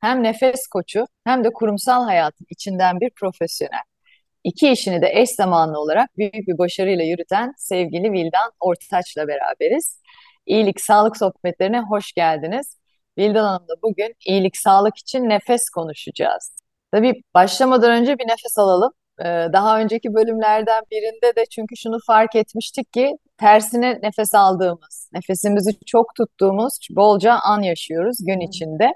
[0.00, 3.82] hem nefes koçu hem de kurumsal hayatın içinden bir profesyonel.
[4.44, 10.00] İki işini de eş zamanlı olarak büyük bir başarıyla yürüten sevgili Vildan Ortaç'la beraberiz.
[10.46, 12.78] İyilik Sağlık Sohbetlerine hoş geldiniz.
[13.18, 16.56] Vildan Hanım'la bugün iyilik sağlık için nefes konuşacağız.
[16.92, 18.92] Tabii başlamadan önce bir nefes alalım.
[19.20, 25.70] Ee, daha önceki bölümlerden birinde de çünkü şunu fark etmiştik ki tersine nefes aldığımız, nefesimizi
[25.86, 28.92] çok tuttuğumuz bolca an yaşıyoruz gün içinde.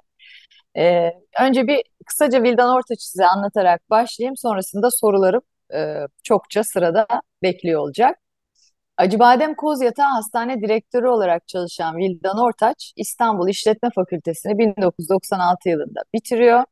[0.78, 1.10] Ee,
[1.40, 4.36] önce bir kısaca Vildan Ortaç'ı size anlatarak başlayayım.
[4.36, 5.42] Sonrasında sorularım
[5.74, 7.06] e, çokça sırada
[7.42, 8.18] bekliyor olacak.
[8.96, 16.64] Acıbadem Kozyatağı Hastane Direktörü olarak çalışan Vildan Ortaç, İstanbul İşletme Fakültesini 1996 yılında bitiriyor.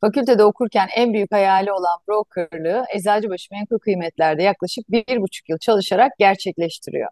[0.00, 6.12] Fakültede okurken en büyük hayali olan brokerlığı Eczacıbaşı Menkul Kıymetler'de yaklaşık bir buçuk yıl çalışarak
[6.18, 7.10] gerçekleştiriyor.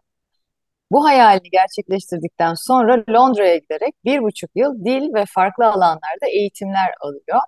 [0.94, 7.40] Bu hayalini gerçekleştirdikten sonra Londra'ya giderek bir buçuk yıl dil ve farklı alanlarda eğitimler alıyor.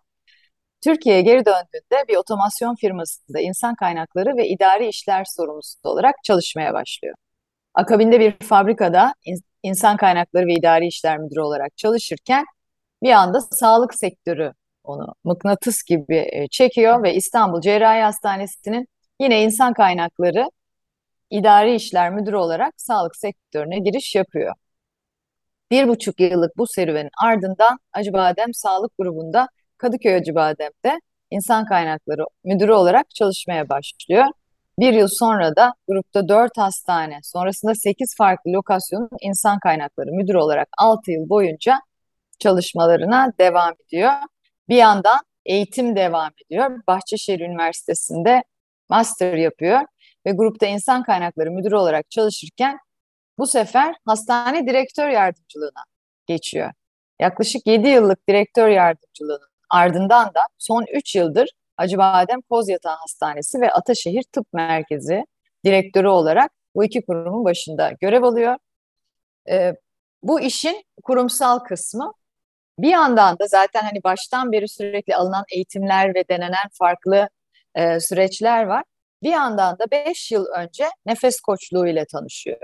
[0.85, 7.15] Türkiye'ye geri döndüğünde bir otomasyon firmasında insan kaynakları ve idari işler sorumlusu olarak çalışmaya başlıyor.
[7.75, 9.15] Akabinde bir fabrikada
[9.63, 12.45] insan kaynakları ve idari işler müdürü olarak çalışırken
[13.03, 14.53] bir anda sağlık sektörü
[14.85, 18.89] onu mıknatıs gibi e, çekiyor ve İstanbul Cerrahi Hastanesi'nin
[19.21, 20.47] yine insan kaynakları
[21.31, 24.55] idari işler müdürü olarak sağlık sektörüne giriş yapıyor.
[25.71, 33.11] Bir buçuk yıllık bu serüvenin ardından Acıbadem Sağlık Grubu'nda Kadıköy Acıbadem'de insan kaynakları müdürü olarak
[33.11, 34.25] çalışmaya başlıyor.
[34.79, 40.69] Bir yıl sonra da grupta dört hastane, sonrasında sekiz farklı lokasyonun insan kaynakları müdürü olarak
[40.79, 41.81] altı yıl boyunca
[42.39, 44.13] çalışmalarına devam ediyor.
[44.69, 46.81] Bir yandan eğitim devam ediyor.
[46.89, 48.43] Bahçeşehir Üniversitesi'nde
[48.89, 49.81] master yapıyor
[50.27, 52.79] ve grupta insan kaynakları müdürü olarak çalışırken
[53.39, 55.85] bu sefer hastane direktör yardımcılığına
[56.27, 56.73] geçiyor.
[57.21, 64.23] Yaklaşık 7 yıllık direktör yardımcılığının ardından da son 3 yıldır Acıbadem Kozyatağı Hastanesi ve Ataşehir
[64.23, 65.25] Tıp Merkezi
[65.65, 68.57] direktörü olarak bu iki kurumun başında görev alıyor.
[69.51, 69.75] Ee,
[70.23, 72.13] bu işin kurumsal kısmı
[72.79, 77.29] bir yandan da zaten hani baştan beri sürekli alınan eğitimler ve denenen farklı
[77.75, 78.85] e, süreçler var.
[79.27, 82.59] Bir yandan da 5 yıl önce nefes koçluğu ile tanışıyor.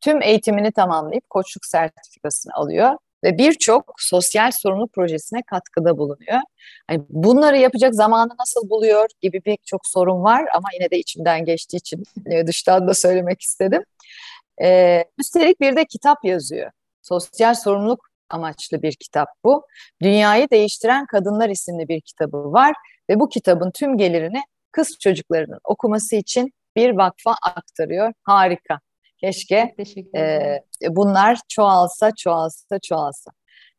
[0.00, 6.40] Tüm eğitimini tamamlayıp koçluk sertifikasını alıyor ve birçok sosyal sorumluluk projesine katkıda bulunuyor.
[6.90, 11.44] Yani bunları yapacak zamanı nasıl buluyor gibi pek çok sorun var ama yine de içimden
[11.44, 13.82] geçtiği için e, dıştan da söylemek istedim.
[14.62, 16.70] Ee, üstelik bir de kitap yazıyor.
[17.02, 19.66] Sosyal sorumluluk amaçlı bir kitap bu.
[20.02, 22.74] Dünyayı Değiştiren Kadınlar isimli bir kitabı var
[23.10, 24.42] ve bu kitabın tüm gelirini
[24.76, 28.12] kız çocuklarının okuması için bir vakfa aktarıyor.
[28.22, 28.80] Harika.
[29.20, 29.74] Keşke
[30.16, 33.30] e, bunlar çoğalsa, çoğalsa, çoğalsa.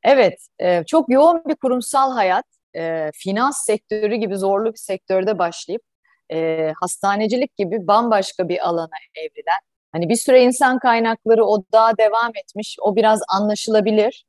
[0.03, 5.81] Evet, e, çok yoğun bir kurumsal hayat, e, finans sektörü gibi zorlu bir sektörde başlayıp
[6.31, 9.59] e, hastanecilik gibi bambaşka bir alana evrilen,
[9.91, 14.25] hani bir süre insan kaynakları o daha devam etmiş, o biraz anlaşılabilir.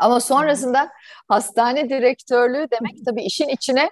[0.00, 0.90] Ama sonrasında
[1.28, 3.90] hastane direktörlüğü demek tabii işin içine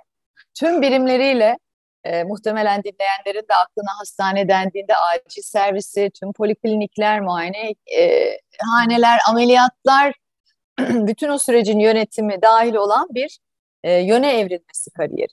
[0.54, 1.58] tüm birimleriyle
[2.04, 10.14] e, muhtemelen dinleyenlerin de aklına hastane dendiğinde acil servisi, tüm poliklinikler, muayene e, haneler, ameliyatlar,
[10.78, 13.38] bütün o sürecin yönetimi dahil olan bir
[13.84, 15.32] e, yöne evrilmesi kariyeri.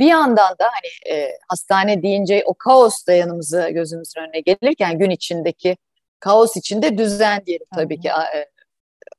[0.00, 5.10] Bir yandan da hani e, hastane deyince o kaos da yanımıza gözümüzün önüne gelirken gün
[5.10, 5.76] içindeki
[6.20, 8.46] kaos içinde düzen diyelim tabii ki e,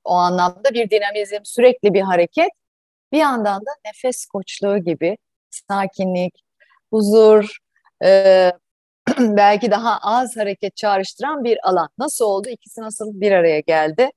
[0.03, 2.49] o anlamda bir dinamizm, sürekli bir hareket.
[3.11, 5.17] Bir yandan da nefes koçluğu gibi
[5.49, 6.44] sakinlik,
[6.95, 7.57] huzur,
[8.05, 8.51] e,
[9.19, 11.89] belki daha az hareket çağrıştıran bir alan.
[11.97, 12.49] Nasıl oldu?
[12.49, 14.09] İkisi nasıl bir araya geldi?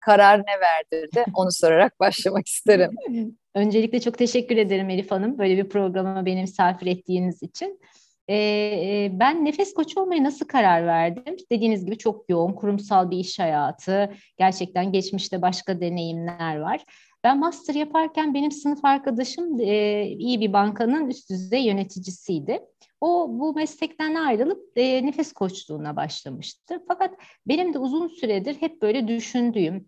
[0.00, 1.24] Karar ne verdirdi?
[1.34, 2.90] Onu sorarak başlamak isterim.
[3.54, 5.38] Öncelikle çok teşekkür ederim Elif Hanım.
[5.38, 7.80] Böyle bir programa beni misafir ettiğiniz için.
[8.30, 11.36] Ee, ben nefes koçu olmaya nasıl karar verdim?
[11.52, 14.10] Dediğiniz gibi çok yoğun kurumsal bir iş hayatı.
[14.38, 16.84] Gerçekten geçmişte başka deneyimler var.
[17.24, 22.60] Ben master yaparken benim sınıf arkadaşım e, iyi bir bankanın üst düzey yöneticisiydi.
[23.00, 26.84] O bu meslekten ayrılıp e, nefes koçluğuna başlamıştı.
[26.88, 27.14] Fakat
[27.46, 29.86] benim de uzun süredir hep böyle düşündüğüm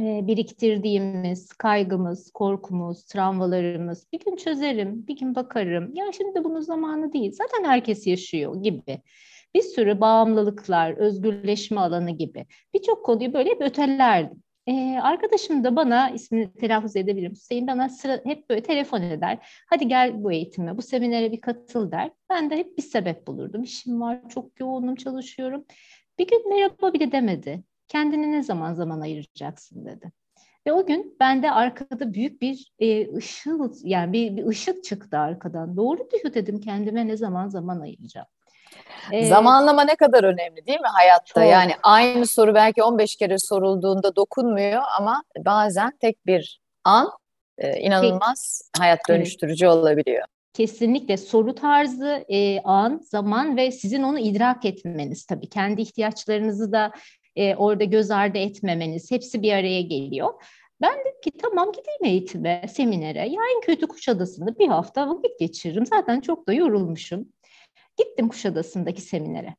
[0.00, 5.94] e, biriktirdiğimiz kaygımız, korkumuz, travmalarımız bir gün çözerim, bir gün bakarım.
[5.94, 7.32] Ya şimdi bunun zamanı değil.
[7.32, 9.02] Zaten herkes yaşıyor gibi.
[9.54, 12.46] Bir sürü bağımlılıklar, özgürleşme alanı gibi.
[12.74, 14.42] Birçok konuyu böyle ötelerdim.
[14.66, 17.32] Ee, arkadaşım da bana ismini telaffuz edebilirim.
[17.32, 19.38] Hüseyin bana sıra, hep böyle telefon eder.
[19.66, 22.10] Hadi gel bu eğitime, bu seminere bir katıl der.
[22.30, 23.62] Ben de hep bir sebep bulurdum.
[23.62, 25.64] İşim var, çok yoğunum, çalışıyorum.
[26.18, 27.64] Bir gün merhaba bile demedi.
[27.88, 30.12] Kendini ne zaman zaman ayıracaksın dedi.
[30.66, 35.76] Ve o gün bende arkada büyük bir e, ışık yani bir, bir ışık çıktı arkadan.
[35.76, 38.26] Doğru diyor dedim kendime ne zaman zaman ayıracağım.
[39.12, 41.40] Ee, Zamanlama ne kadar önemli değil mi hayatta?
[41.40, 41.52] Çok.
[41.52, 47.10] Yani aynı soru belki 15 kere sorulduğunda dokunmuyor ama bazen tek bir an
[47.58, 49.74] e, inanılmaz tek, hayat dönüştürücü evet.
[49.74, 50.24] olabiliyor.
[50.54, 55.48] Kesinlikle soru tarzı, e, an, zaman ve sizin onu idrak etmeniz tabii.
[55.48, 56.92] Kendi ihtiyaçlarınızı da
[57.36, 60.32] e, orada göz ardı etmemeniz hepsi bir araya geliyor.
[60.80, 63.18] Ben dedim ki tamam gideyim eğitime, seminere.
[63.18, 65.86] Ya en kötü Kuşadası'nda bir hafta vakit geçiririm.
[65.86, 67.28] Zaten çok da yorulmuşum.
[68.00, 69.56] Gittim Kuşadası'ndaki seminere.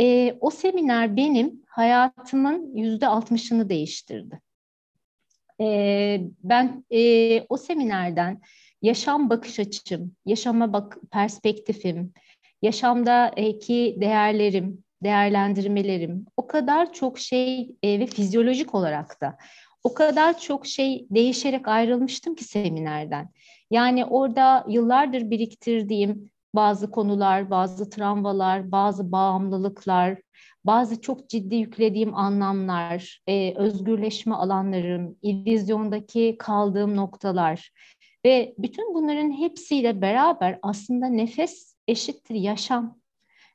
[0.00, 4.40] E, o seminer benim hayatımın yüzde altmışını değiştirdi.
[5.60, 8.40] E, ben e, o seminerden
[8.82, 12.12] yaşam bakış açım, yaşama bak perspektifim,
[12.62, 19.38] yaşamdaki değerlerim, değerlendirmelerim o kadar çok şey e, ve fizyolojik olarak da
[19.84, 23.30] o kadar çok şey değişerek ayrılmıştım ki seminerden.
[23.70, 30.18] Yani orada yıllardır biriktirdiğim bazı konular, bazı travmalar, bazı bağımlılıklar,
[30.64, 37.70] bazı çok ciddi yüklediğim anlamlar, e, özgürleşme alanlarım, illüzyondaki kaldığım noktalar
[38.24, 43.00] ve bütün bunların hepsiyle beraber aslında nefes eşittir yaşam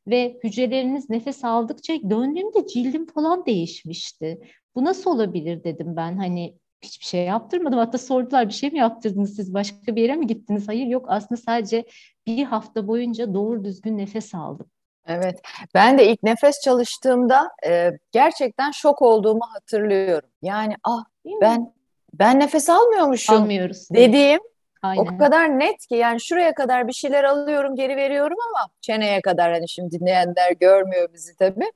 [0.07, 4.39] ve hücreleriniz nefes aldıkça döndüğümde cildim falan değişmişti.
[4.75, 7.80] Bu nasıl olabilir dedim ben hani hiçbir şey yaptırmadım.
[7.80, 10.68] Hatta sordular bir şey mi yaptırdınız siz başka bir yere mi gittiniz?
[10.68, 11.86] Hayır yok aslında sadece
[12.27, 14.68] bir hafta boyunca doğru düzgün nefes aldım.
[15.07, 15.42] Evet
[15.74, 20.30] ben de ilk nefes çalıştığımda e, gerçekten şok olduğumu hatırlıyorum.
[20.42, 21.04] Yani ah
[21.42, 21.74] ben
[22.13, 23.88] ben nefes almıyormuşum Almıyoruz.
[23.94, 24.39] dediğim
[24.81, 25.01] Aynen.
[25.01, 29.54] O kadar net ki yani şuraya kadar bir şeyler alıyorum geri veriyorum ama çeneye kadar
[29.54, 31.72] hani şimdi dinleyenler görmüyor bizi tabii.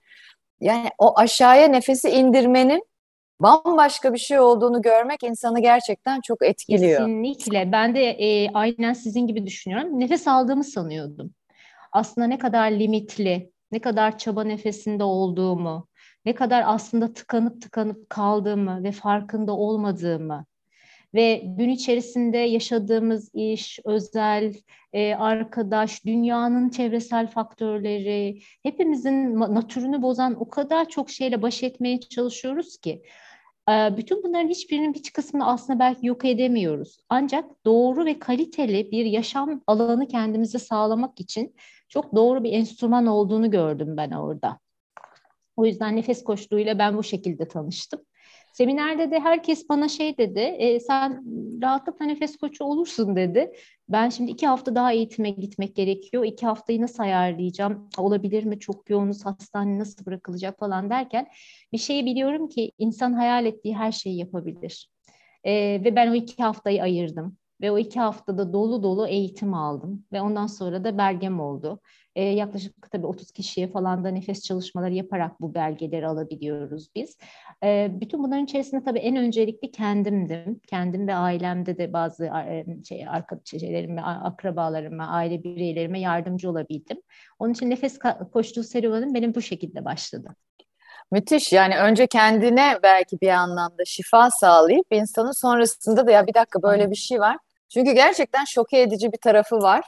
[0.61, 2.88] Yani o aşağıya nefesi indirmenin
[3.41, 6.99] bambaşka bir şey olduğunu görmek insanı gerçekten çok etkiliyor.
[6.99, 7.71] Kesinlikle.
[7.71, 9.99] Ben de e, aynen sizin gibi düşünüyorum.
[9.99, 11.33] Nefes aldığımı sanıyordum.
[11.91, 15.87] Aslında ne kadar limitli, ne kadar çaba nefesinde olduğumu,
[16.25, 20.45] ne kadar aslında tıkanıp tıkanıp kaldığımı ve farkında olmadığımı
[21.13, 24.53] ve gün içerisinde yaşadığımız iş, özel,
[24.93, 32.77] e, arkadaş, dünyanın çevresel faktörleri, hepimizin natürünü bozan o kadar çok şeyle baş etmeye çalışıyoruz
[32.77, 33.03] ki
[33.69, 36.97] bütün bunların hiçbirinin hiç kısmını aslında belki yok edemiyoruz.
[37.09, 41.55] Ancak doğru ve kaliteli bir yaşam alanı kendimize sağlamak için
[41.89, 44.59] çok doğru bir enstrüman olduğunu gördüm ben orada.
[45.55, 48.01] O yüzden nefes koçluğuyla ben bu şekilde tanıştım.
[48.59, 51.23] Seminerde de herkes bana şey dedi, e, sen
[51.61, 53.51] rahatlıkla nefes koçu olursun dedi.
[53.89, 56.25] Ben şimdi iki hafta daha eğitime gitmek gerekiyor.
[56.25, 57.89] İki haftayı nasıl ayarlayacağım?
[57.97, 58.59] Olabilir mi?
[58.59, 61.27] Çok yoğunuz, hastane nasıl bırakılacak falan derken
[61.73, 64.89] bir şeyi biliyorum ki insan hayal ettiği her şeyi yapabilir.
[65.43, 65.51] E,
[65.83, 67.37] ve ben o iki haftayı ayırdım.
[67.61, 70.05] Ve o iki haftada dolu dolu eğitim aldım.
[70.11, 71.79] Ve ondan sonra da belgem oldu.
[72.15, 77.17] E, yaklaşık tabii 30 kişiye falan da nefes çalışmaları yaparak bu belgeleri alabiliyoruz biz.
[77.63, 80.59] E, bütün bunların içerisinde tabii en öncelikli kendimdim.
[80.67, 86.97] Kendim ve ailemde de bazı e, şey, arkadaşlarıma, akrabalarıma, aile bireylerime yardımcı olabildim.
[87.39, 87.99] Onun için nefes
[88.33, 90.35] koştuğu serüvenim benim bu şekilde başladı.
[91.11, 96.63] Müthiş yani önce kendine belki bir anlamda şifa sağlayıp insanın sonrasında da ya bir dakika
[96.63, 97.37] böyle bir şey var
[97.69, 99.85] çünkü gerçekten şoke edici bir tarafı var.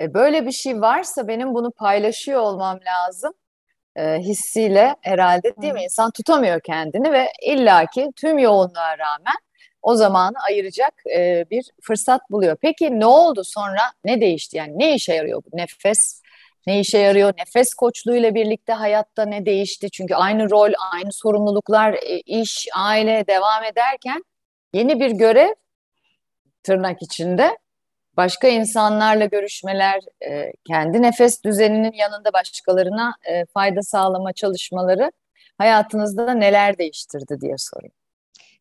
[0.00, 3.32] E, böyle bir şey varsa benim bunu paylaşıyor olmam lazım
[3.96, 5.82] e, hissiyle herhalde değil mi?
[5.82, 9.36] İnsan tutamıyor kendini ve illaki tüm yoğunluğa rağmen
[9.82, 12.56] o zamanı ayıracak e, bir fırsat buluyor.
[12.62, 13.82] Peki ne oldu sonra?
[14.04, 14.56] Ne değişti?
[14.56, 16.22] Yani ne işe yarıyor bu nefes?
[16.66, 17.32] Ne işe yarıyor?
[17.38, 19.90] Nefes koçluğuyla birlikte hayatta ne değişti?
[19.90, 24.24] Çünkü aynı rol, aynı sorumluluklar, e, iş, aile devam ederken
[24.74, 25.54] yeni bir görev
[26.62, 27.58] tırnak içinde
[28.16, 35.12] başka insanlarla görüşmeler, e, kendi nefes düzeninin yanında başkalarına e, fayda sağlama çalışmaları
[35.58, 37.94] hayatınızda neler değiştirdi diye sorayım.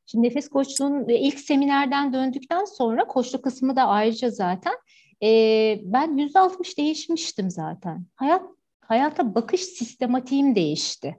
[0.05, 4.73] Şimdi nefes koçluğun ilk seminerden döndükten sonra koçluk kısmı da ayrıca zaten
[5.23, 5.29] e,
[5.83, 8.05] ben yüzde altmış değişmiştim zaten.
[8.15, 8.41] Hayat
[8.81, 11.17] hayata bakış sistematiğim değişti.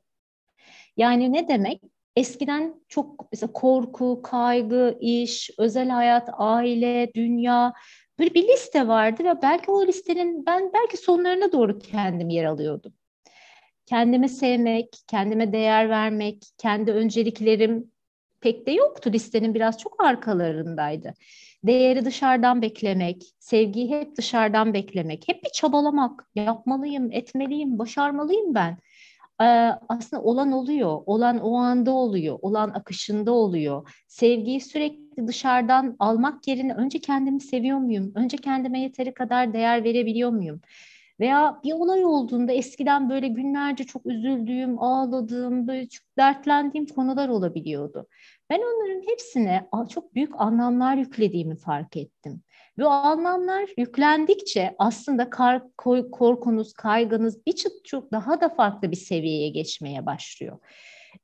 [0.96, 1.82] Yani ne demek?
[2.20, 7.72] Eskiden çok mesela korku, kaygı, iş, özel hayat, aile, dünya
[8.18, 12.92] böyle bir liste vardı ve belki o listenin ben belki sonlarına doğru kendim yer alıyordum.
[13.86, 17.92] Kendimi sevmek, kendime değer vermek, kendi önceliklerim
[18.40, 19.10] pek de yoktu.
[19.12, 21.14] Listenin biraz çok arkalarındaydı.
[21.64, 28.78] Değeri dışarıdan beklemek, sevgiyi hep dışarıdan beklemek, hep bir çabalamak, yapmalıyım, etmeliyim, başarmalıyım ben.
[29.88, 33.90] Aslında olan oluyor, olan o anda oluyor, olan akışında oluyor.
[34.08, 38.12] Sevgiyi sürekli dışarıdan almak yerine önce kendimi seviyor muyum?
[38.14, 40.60] Önce kendime yeteri kadar değer verebiliyor muyum?
[41.20, 48.06] Veya bir olay olduğunda eskiden böyle günlerce çok üzüldüğüm, ağladığım, böyle çok dertlendiğim konular olabiliyordu.
[48.50, 52.42] Ben onların hepsine çok büyük anlamlar yüklediğimi fark ettim.
[52.80, 55.62] O anlamlar yüklendikçe aslında kar,
[56.12, 60.58] korkunuz, kaygınız bir çıt çok daha da farklı bir seviyeye geçmeye başlıyor.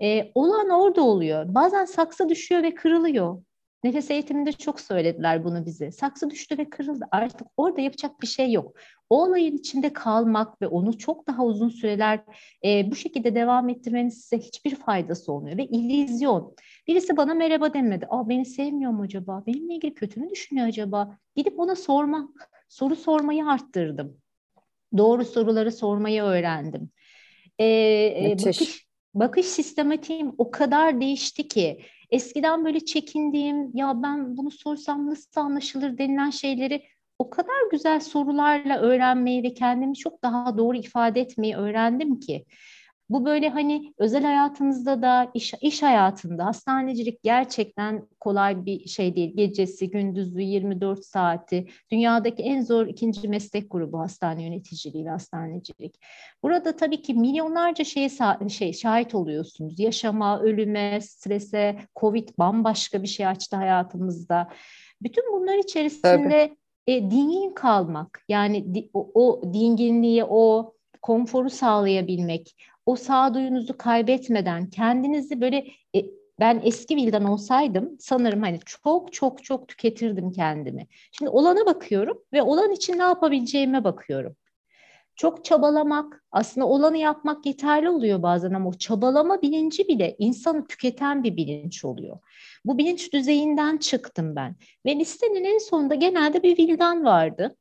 [0.03, 1.45] Ee, olan orada oluyor.
[1.49, 3.43] Bazen saksı düşüyor ve kırılıyor.
[3.87, 5.91] Nefes eğitiminde çok söylediler bunu bize.
[5.91, 7.09] Saksı düştü ve kırıldı.
[7.11, 8.77] Artık orada yapacak bir şey yok.
[9.11, 12.21] O olayın içinde kalmak ve onu çok daha uzun süreler
[12.65, 15.59] e, bu şekilde devam ettirmenin size hiçbir faydası olmuyor.
[15.59, 16.55] Ve illüzyon.
[16.87, 18.07] Birisi bana merhaba demedi.
[18.11, 19.45] Aa beni sevmiyor mu acaba?
[19.47, 21.19] Benimle ilgili kötü mü düşünüyor acaba?
[21.37, 22.29] Gidip ona sorma,
[22.69, 24.17] soru sormayı arttırdım.
[24.97, 26.91] Doğru soruları sormayı öğrendim.
[27.61, 28.86] Ee, bakış,
[29.21, 31.81] bakış sistematiğim o kadar değişti ki
[32.11, 36.83] eskiden böyle çekindiğim ya ben bunu sorsam nasıl anlaşılır denilen şeyleri
[37.19, 42.45] o kadar güzel sorularla öğrenmeyi ve kendimi çok daha doğru ifade etmeyi öğrendim ki.
[43.11, 49.37] Bu böyle hani özel hayatınızda da iş, iş hayatında hastanecilik gerçekten kolay bir şey değil.
[49.37, 51.67] Gecesi, gündüzü, 24 saati.
[51.93, 56.01] Dünyadaki en zor ikinci meslek grubu hastane yöneticiliği ve hastanecilik.
[56.43, 58.11] Burada tabii ki milyonlarca şeye
[58.49, 59.81] şey şahit oluyorsunuz.
[59.81, 64.49] Yaşama, ölüme, strese, Covid bambaşka bir şey açtı hayatımızda.
[65.03, 72.57] Bütün bunlar içerisinde tabii e, dingin kalmak yani di, o, o dinginliği, o konforu sağlayabilmek,
[72.87, 75.57] o sağduyunuzu kaybetmeden kendinizi böyle
[75.97, 76.07] e,
[76.41, 80.87] ben eski Vildan olsaydım sanırım hani çok çok çok tüketirdim kendimi.
[81.13, 84.37] Şimdi olana bakıyorum ve olan için ne yapabileceğime bakıyorum.
[85.17, 91.25] Çok çabalamak, aslında olanı yapmak yeterli oluyor bazen ama o çabalama bilinci bile insanı tüketen
[91.25, 92.19] bir bilinç oluyor.
[92.65, 94.57] Bu bilinç düzeyinden çıktım ben.
[94.87, 97.57] Ve listenin en sonunda genelde bir vildan vardı.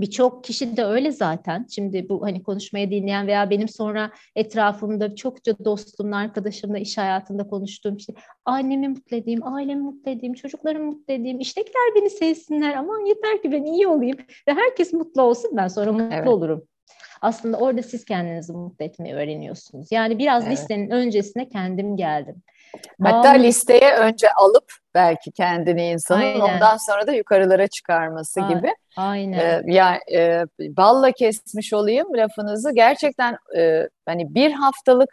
[0.00, 1.66] Birçok kişi de öyle zaten.
[1.70, 7.96] Şimdi bu hani konuşmayı dinleyen veya benim sonra etrafımda çokça dostumla, arkadaşımla, iş hayatında konuştuğum
[7.96, 8.12] işte
[8.44, 12.74] annemi mutlu edeyim, ailemi mutlu edeyim, çocuklarımı mutlu edeyim, iştekiler beni sevsinler.
[12.74, 14.16] Aman yeter ki ben iyi olayım
[14.48, 16.28] ve herkes mutlu olsun ben sonra mutlu evet.
[16.28, 16.62] olurum.
[17.20, 19.88] Aslında orada siz kendinizi mutlu etmeyi öğreniyorsunuz.
[19.90, 20.52] Yani biraz evet.
[20.52, 22.42] listenin öncesine kendim geldim.
[23.02, 23.42] Hatta Bağımlı...
[23.42, 26.40] listeye önce alıp belki kendini insanın Aynen.
[26.40, 28.74] ondan sonra da yukarılara çıkarması A- gibi.
[28.96, 29.38] Aynen.
[29.38, 32.74] Ee, yani e, balla kesmiş olayım lafınızı.
[32.74, 35.10] Gerçekten e, hani bir haftalık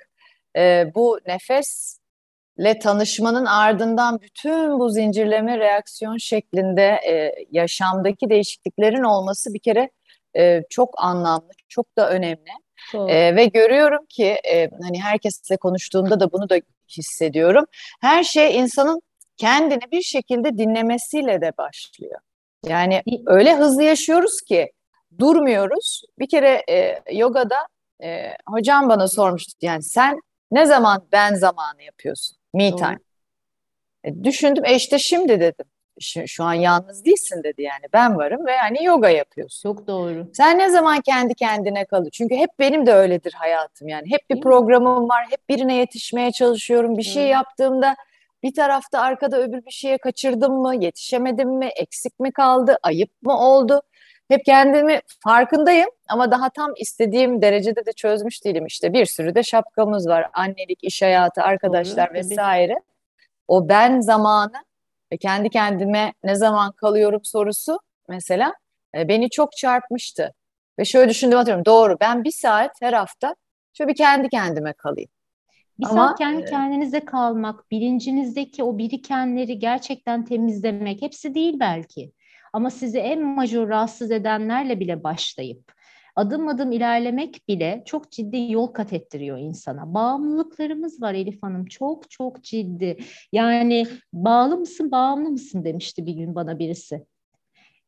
[0.57, 9.59] e, bu nefesle tanışmanın ardından bütün bu zincirleme reaksiyon şeklinde e, yaşamdaki değişikliklerin olması bir
[9.59, 9.89] kere
[10.38, 12.51] e, çok anlamlı, çok da önemli.
[12.94, 16.56] E, ve görüyorum ki e, hani herkesle konuştuğumda da bunu da
[16.98, 17.65] hissediyorum.
[18.01, 19.01] Her şey insanın
[19.38, 22.20] kendini bir şekilde dinlemesiyle de başlıyor.
[22.65, 24.72] Yani öyle hızlı yaşıyoruz ki
[25.20, 26.01] durmuyoruz.
[26.20, 27.68] Bir kere e, yogada
[28.04, 30.20] e, hocam bana sormuştu yani sen
[30.51, 32.38] ne zaman ben zamanı yapıyorsun?
[32.54, 33.00] Me time.
[34.04, 35.65] E, düşündüm e işte şimdi dedim
[35.99, 39.69] şu, şu an yalnız değilsin dedi yani ben varım ve hani yoga yapıyorsun.
[39.69, 40.27] Çok doğru.
[40.33, 42.09] Sen ne zaman kendi kendine kalır?
[42.11, 44.11] Çünkü hep benim de öyledir hayatım yani.
[44.11, 46.97] Hep bir programım var, hep birine yetişmeye çalışıyorum.
[46.97, 47.95] Bir şey yaptığımda
[48.43, 53.39] bir tarafta arkada öbür bir şeye kaçırdım mı, yetişemedim mi, eksik mi kaldı, ayıp mı
[53.39, 53.81] oldu?
[54.29, 58.93] Hep kendimi farkındayım ama daha tam istediğim derecede de çözmüş değilim işte.
[58.93, 60.29] Bir sürü de şapkamız var.
[60.33, 62.75] Annelik, iş hayatı, arkadaşlar Doğru, vesaire.
[63.47, 64.65] O ben zamanı
[65.12, 68.53] ve kendi kendime ne zaman kalıyorum sorusu mesela
[68.95, 70.33] e, beni çok çarpmıştı.
[70.79, 73.35] Ve şöyle düşündüm atıyorum doğru ben bir saat her hafta
[73.74, 75.09] şöyle bir kendi kendime kalayım.
[75.79, 82.12] Bir Ama, saat kendi e, kendinize kalmak, bilincinizdeki o birikenleri gerçekten temizlemek hepsi değil belki.
[82.53, 85.75] Ama sizi en majör rahatsız edenlerle bile başlayıp
[86.15, 89.93] adım adım ilerlemek bile çok ciddi yol kat ettiriyor insana.
[89.93, 92.98] Bağımlılıklarımız var Elif Hanım çok çok ciddi.
[93.31, 97.05] Yani bağlı mısın bağımlı mısın demişti bir gün bana birisi.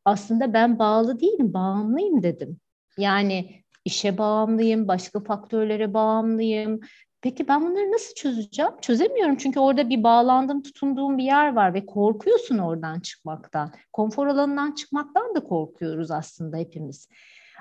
[0.06, 2.60] Aslında ben bağlı değilim bağımlıyım dedim.
[2.98, 6.80] Yani işe bağımlıyım, başka faktörlere bağımlıyım,
[7.22, 8.72] Peki ben bunları nasıl çözeceğim?
[8.82, 13.72] Çözemiyorum çünkü orada bir bağlandım, tutunduğum bir yer var ve korkuyorsun oradan çıkmaktan.
[13.94, 17.10] Konfor alanından çıkmaktan da korkuyoruz aslında hepimiz.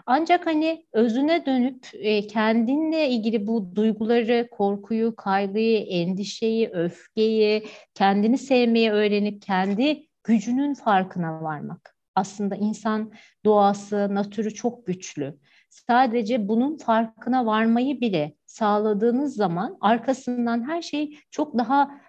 [0.06, 8.90] Ancak hani özüne dönüp e, kendinle ilgili bu duyguları, korkuyu, kaygıyı, endişeyi, öfkeyi, kendini sevmeyi
[8.90, 11.96] öğrenip kendi gücünün farkına varmak.
[12.14, 13.12] Aslında insan
[13.44, 15.38] doğası, natürü çok güçlü.
[15.70, 22.00] Sadece bunun farkına varmayı bile sağladığınız zaman arkasından her şey çok daha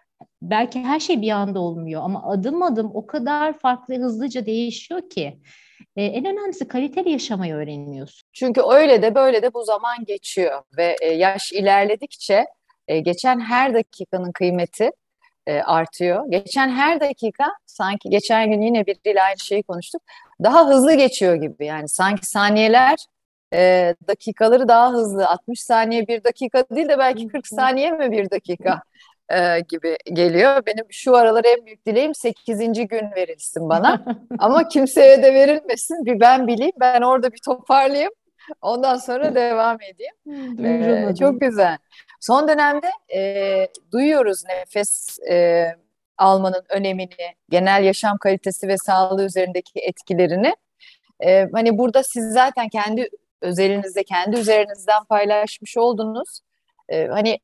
[0.41, 5.41] belki her şey bir anda olmuyor ama adım adım o kadar farklı hızlıca değişiyor ki
[5.95, 8.29] e, en önemlisi kaliteli yaşamayı öğreniyorsun.
[8.33, 12.45] Çünkü öyle de böyle de bu zaman geçiyor ve e, yaş ilerledikçe
[12.87, 14.91] e, geçen her dakikanın kıymeti
[15.47, 16.25] e, artıyor.
[16.29, 20.01] Geçen her dakika sanki geçen gün yine biriyle aynı şeyi konuştuk.
[20.43, 22.97] Daha hızlı geçiyor gibi yani sanki saniyeler
[23.53, 28.31] e, dakikaları daha hızlı 60 saniye bir dakika değil de belki 40 saniye mi bir
[28.31, 28.81] dakika
[29.29, 30.65] e, gibi geliyor.
[30.65, 32.59] Benim şu aralar en büyük dileğim 8.
[32.87, 34.05] gün verilsin bana
[34.39, 38.11] ama kimseye de verilmesin bir ben bileyim ben orada bir toparlayayım
[38.61, 40.65] ondan sonra devam edeyim.
[40.65, 41.77] Ee, çok güzel.
[42.21, 45.67] Son dönemde e, duyuyoruz nefes e,
[46.17, 50.55] almanın önemini, genel yaşam kalitesi ve sağlığı üzerindeki etkilerini.
[51.19, 53.09] E, hani burada siz zaten kendi
[53.41, 56.39] özelinizde, kendi üzerinizden paylaşmış oldunuz.
[56.89, 57.39] E, hani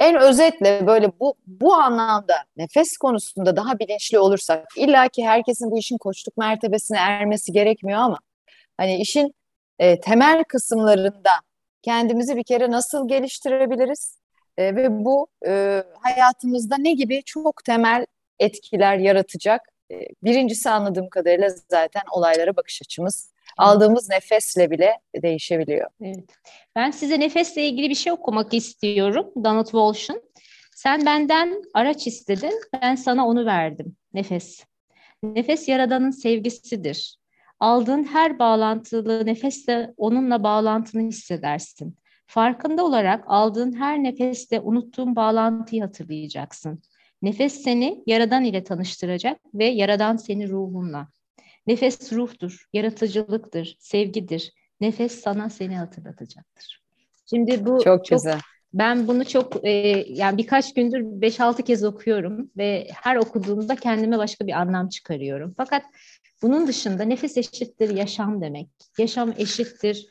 [0.00, 5.78] en özetle böyle bu bu anlamda nefes konusunda daha bilinçli olursak illa ki herkesin bu
[5.78, 8.18] işin koçluk mertebesine ermesi gerekmiyor ama
[8.76, 9.34] hani işin
[9.78, 11.30] e, temel kısımlarında
[11.82, 14.18] kendimizi bir kere nasıl geliştirebiliriz
[14.56, 18.06] e, ve bu e, hayatımızda ne gibi çok temel
[18.38, 19.60] etkiler yaratacak.
[19.90, 25.90] E, birincisi anladığım kadarıyla zaten olaylara bakış açımız aldığımız nefesle bile değişebiliyor.
[26.02, 26.30] Evet.
[26.76, 29.32] Ben size nefesle ilgili bir şey okumak istiyorum.
[29.44, 30.22] Donald Walsh'ın.
[30.74, 33.96] Sen benden araç istedin, ben sana onu verdim.
[34.14, 34.64] Nefes.
[35.22, 37.16] Nefes Yaradan'ın sevgisidir.
[37.60, 41.96] Aldığın her bağlantılı nefesle onunla bağlantını hissedersin.
[42.26, 46.82] Farkında olarak aldığın her nefeste unuttuğun bağlantıyı hatırlayacaksın.
[47.22, 51.08] Nefes seni Yaradan ile tanıştıracak ve Yaradan seni ruhunla.
[51.66, 54.52] Nefes ruhtur, yaratıcılıktır, sevgidir.
[54.80, 56.82] Nefes sana seni hatırlatacaktır.
[57.30, 58.40] Şimdi bu çok, çok güzel.
[58.74, 59.70] Ben bunu çok e,
[60.08, 65.54] yani birkaç gündür 5-6 kez okuyorum ve her okuduğumda kendime başka bir anlam çıkarıyorum.
[65.56, 65.82] Fakat
[66.42, 68.68] bunun dışında nefes eşittir yaşam demek.
[68.98, 70.06] Yaşam eşittir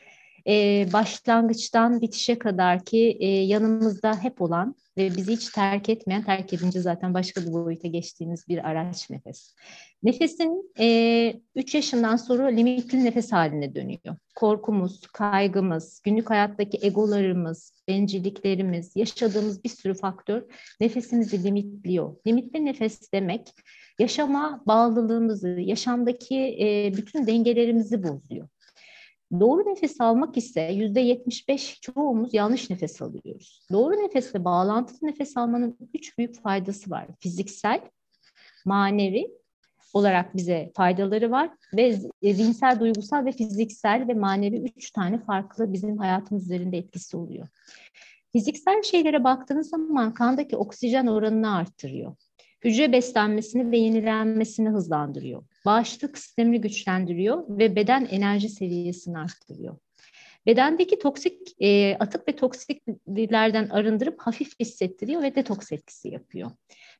[0.48, 6.54] e, başlangıçtan bitişe kadar ki e, yanımızda hep olan ve bizi hiç terk etmeyen, terk
[6.54, 9.56] edince zaten başka bir boyuta geçtiğimiz bir araç nefes.
[10.04, 10.72] Nefesin
[11.56, 14.16] 3 e, yaşından sonra limitli nefes haline dönüyor.
[14.36, 20.44] Korkumuz, kaygımız, günlük hayattaki egolarımız, bencilliklerimiz, yaşadığımız bir sürü faktör
[20.80, 22.16] nefesimizi limitliyor.
[22.28, 23.48] Limitli nefes demek
[24.00, 28.48] yaşama bağlılığımızı, yaşamdaki e, bütün dengelerimizi bozuyor.
[29.40, 33.66] Doğru nefes almak ise yüzde 75 çoğumuz yanlış nefes alıyoruz.
[33.72, 37.08] Doğru nefesle bağlantılı nefes almanın üç büyük faydası var.
[37.20, 37.82] Fiziksel,
[38.66, 39.28] manevi
[39.94, 45.98] olarak bize faydaları var ve zihinsel, duygusal ve fiziksel ve manevi üç tane farklı bizim
[45.98, 47.48] hayatımız üzerinde etkisi oluyor.
[48.32, 52.16] Fiziksel şeylere baktığınız zaman kandaki oksijen oranını arttırıyor.
[52.64, 55.44] Hücre beslenmesini ve yenilenmesini hızlandırıyor.
[55.65, 59.78] Bağışıklık sistemini güçlendiriyor ve beden enerji seviyesini arttırıyor.
[60.45, 66.51] Bedendeki toksik e, atık ve toksiklerden arındırıp hafif hissettiriyor ve detoks etkisi yapıyor.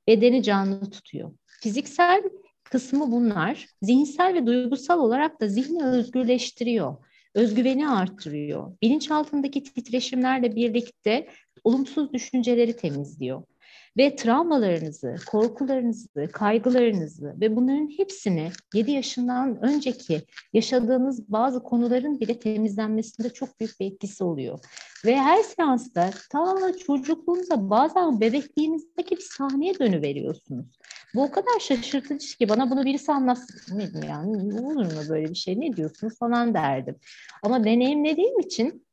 [0.08, 1.32] Bedeni canlı tutuyor.
[1.62, 2.24] Fiziksel
[2.64, 3.66] kısmı bunlar.
[3.82, 6.96] Zihinsel ve duygusal olarak da zihni özgürleştiriyor.
[7.34, 8.78] Özgüveni arttırıyor.
[8.82, 11.28] Bilinç altındaki titreşimlerle birlikte
[11.64, 13.44] olumsuz düşünceleri temizliyor
[13.98, 20.22] ve travmalarınızı, korkularınızı, kaygılarınızı ve bunların hepsini 7 yaşından önceki
[20.54, 24.60] yaşadığınız bazı konuların bile temizlenmesinde çok büyük bir etkisi oluyor.
[25.06, 26.56] Ve her seansta ta
[26.88, 30.66] çocukluğunuzda bazen bebekliğinizdeki bir sahneye dönüveriyorsunuz.
[31.16, 35.36] Bu o kadar şaşırtıcı ki bana bunu birisi anlatsın dedim yani olur mu böyle bir
[35.36, 36.96] şey ne diyorsunuz falan derdim.
[37.44, 38.85] Ama deneyimlediğim için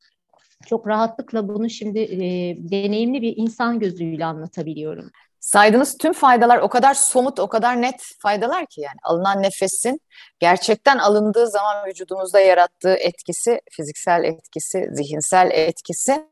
[0.65, 2.19] çok rahatlıkla bunu şimdi e,
[2.57, 5.11] deneyimli bir insan gözüyle anlatabiliyorum.
[5.39, 10.01] Saydığınız tüm faydalar o kadar somut, o kadar net faydalar ki yani alınan nefesin
[10.39, 16.25] gerçekten alındığı zaman vücudumuzda yarattığı etkisi, fiziksel etkisi, zihinsel etkisi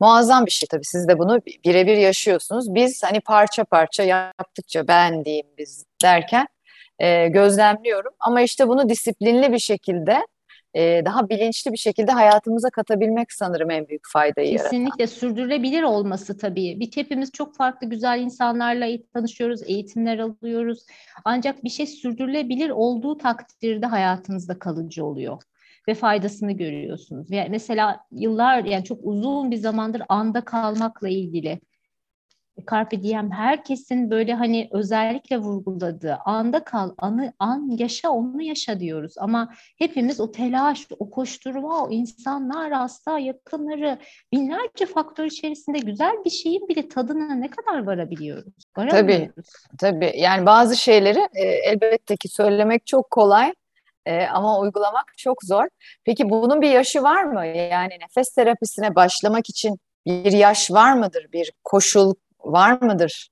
[0.00, 0.84] muazzam bir şey tabii.
[0.84, 2.74] Siz de bunu birebir yaşıyorsunuz.
[2.74, 6.46] Biz hani parça parça yaptıkça ben diyeyim biz derken
[6.98, 8.12] e, gözlemliyorum.
[8.20, 10.26] Ama işte bunu disiplinli bir şekilde
[10.74, 14.56] e, daha bilinçli bir şekilde hayatımıza katabilmek sanırım en büyük faydayı.
[14.58, 16.80] Kesinlikle sürdürülebilir olması tabii.
[16.80, 20.86] Bir hepimiz çok farklı güzel insanlarla tanışıyoruz, eğitimler alıyoruz.
[21.24, 25.42] Ancak bir şey sürdürülebilir olduğu takdirde hayatınızda kalıcı oluyor
[25.88, 27.30] ve faydasını görüyorsunuz.
[27.30, 31.60] Yani mesela yıllar yani çok uzun bir zamandır anda kalmakla ilgili
[32.70, 39.14] Carpe Diem herkesin böyle hani özellikle vurguladığı anda kal, anı, an yaşa onu yaşa diyoruz.
[39.18, 43.98] Ama hepimiz o telaş, o koşturma, o insanlar, hasta, yakınları
[44.32, 48.52] binlerce faktör içerisinde güzel bir şeyin bile tadına ne kadar varabiliyoruz?
[48.90, 49.30] Tabii,
[49.78, 50.12] tabii.
[50.16, 53.52] Yani bazı şeyleri e, elbette ki söylemek çok kolay
[54.06, 55.68] e, ama uygulamak çok zor.
[56.04, 57.46] Peki bunun bir yaşı var mı?
[57.46, 61.26] Yani nefes terapisine başlamak için bir yaş var mıdır?
[61.32, 62.14] Bir koşul,
[62.44, 63.28] var mıdır?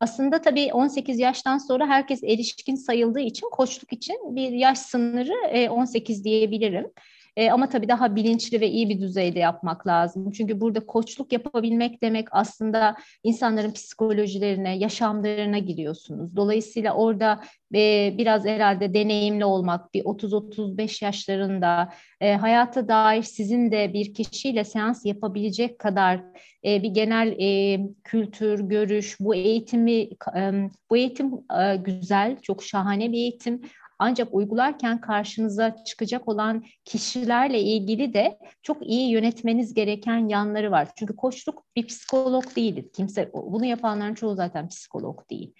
[0.00, 6.20] Aslında tabii 18 yaştan sonra herkes erişkin sayıldığı için koçluk için bir yaş sınırı 18
[6.20, 6.92] e, diyebilirim.
[7.36, 10.30] E, ama tabii daha bilinçli ve iyi bir düzeyde yapmak lazım.
[10.30, 16.36] Çünkü burada koçluk yapabilmek demek aslında insanların psikolojilerine, yaşamlarına giriyorsunuz.
[16.36, 17.40] Dolayısıyla orada
[17.74, 24.64] e, biraz herhalde deneyimli olmak, bir 30-35 yaşlarında e, hayata dair sizin de bir kişiyle
[24.64, 26.20] seans yapabilecek kadar
[26.64, 30.00] e, bir genel e, kültür, görüş, bu eğitimi,
[30.36, 30.52] e,
[30.90, 33.62] bu eğitim e, güzel, çok şahane bir eğitim
[33.98, 40.88] ancak uygularken karşınıza çıkacak olan kişilerle ilgili de çok iyi yönetmeniz gereken yanları var.
[40.96, 42.86] Çünkü koçluk bir psikolog değildir.
[42.92, 45.54] Kimse bunu yapanların çoğu zaten psikolog değil.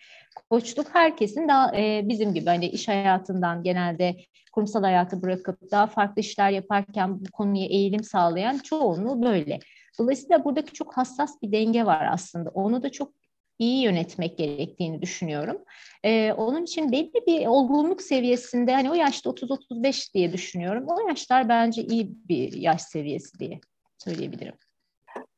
[0.51, 4.16] Koçluk herkesin daha e, bizim gibi hani iş hayatından genelde
[4.53, 9.59] kurumsal hayatı bırakıp daha farklı işler yaparken bu konuya eğilim sağlayan çoğunluğu böyle.
[9.99, 12.51] Dolayısıyla buradaki çok hassas bir denge var aslında.
[12.51, 13.12] Onu da çok
[13.59, 15.64] iyi yönetmek gerektiğini düşünüyorum.
[16.05, 20.85] Ee, onun için belli bir olgunluk seviyesinde hani o yaşta 30-35 diye düşünüyorum.
[20.88, 23.61] O yaşlar bence iyi bir yaş seviyesi diye
[23.99, 24.55] söyleyebilirim.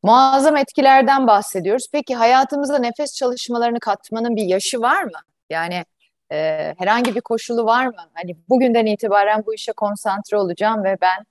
[0.03, 1.87] Muazzam etkilerden bahsediyoruz.
[1.93, 5.21] Peki hayatımızda nefes çalışmalarını katmanın bir yaşı var mı?
[5.51, 5.85] Yani
[6.33, 6.37] e,
[6.79, 8.11] herhangi bir koşulu var mı?
[8.15, 11.25] Hani bugünden itibaren bu işe konsantre olacağım ve ben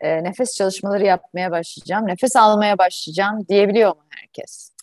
[0.00, 4.73] e, nefes çalışmaları yapmaya başlayacağım, nefes almaya başlayacağım diyebiliyor mu herkes?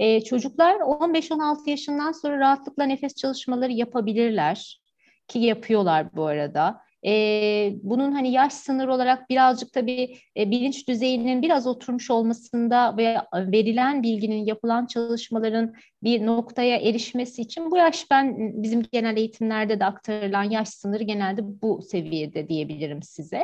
[0.00, 4.80] E, çocuklar 15-16 yaşından sonra rahatlıkla nefes çalışmaları yapabilirler
[5.28, 6.80] ki yapıyorlar bu arada.
[7.06, 13.16] E, bunun hani yaş sınırı olarak birazcık tabii e, bilinç düzeyinin biraz oturmuş olmasında ve
[13.34, 19.84] verilen bilginin yapılan çalışmaların bir noktaya erişmesi için bu yaş ben bizim genel eğitimlerde de
[19.84, 23.42] aktarılan yaş sınırı genelde bu seviyede diyebilirim size.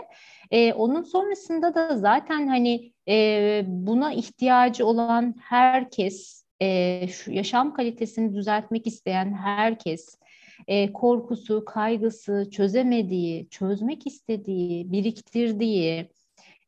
[0.51, 8.35] E, onun sonrasında da zaten hani e, buna ihtiyacı olan herkes e, şu yaşam kalitesini
[8.35, 10.19] düzeltmek isteyen herkes
[10.67, 16.11] e, korkusu, kaygısı, çözemediği, çözmek istediği, biriktirdiği,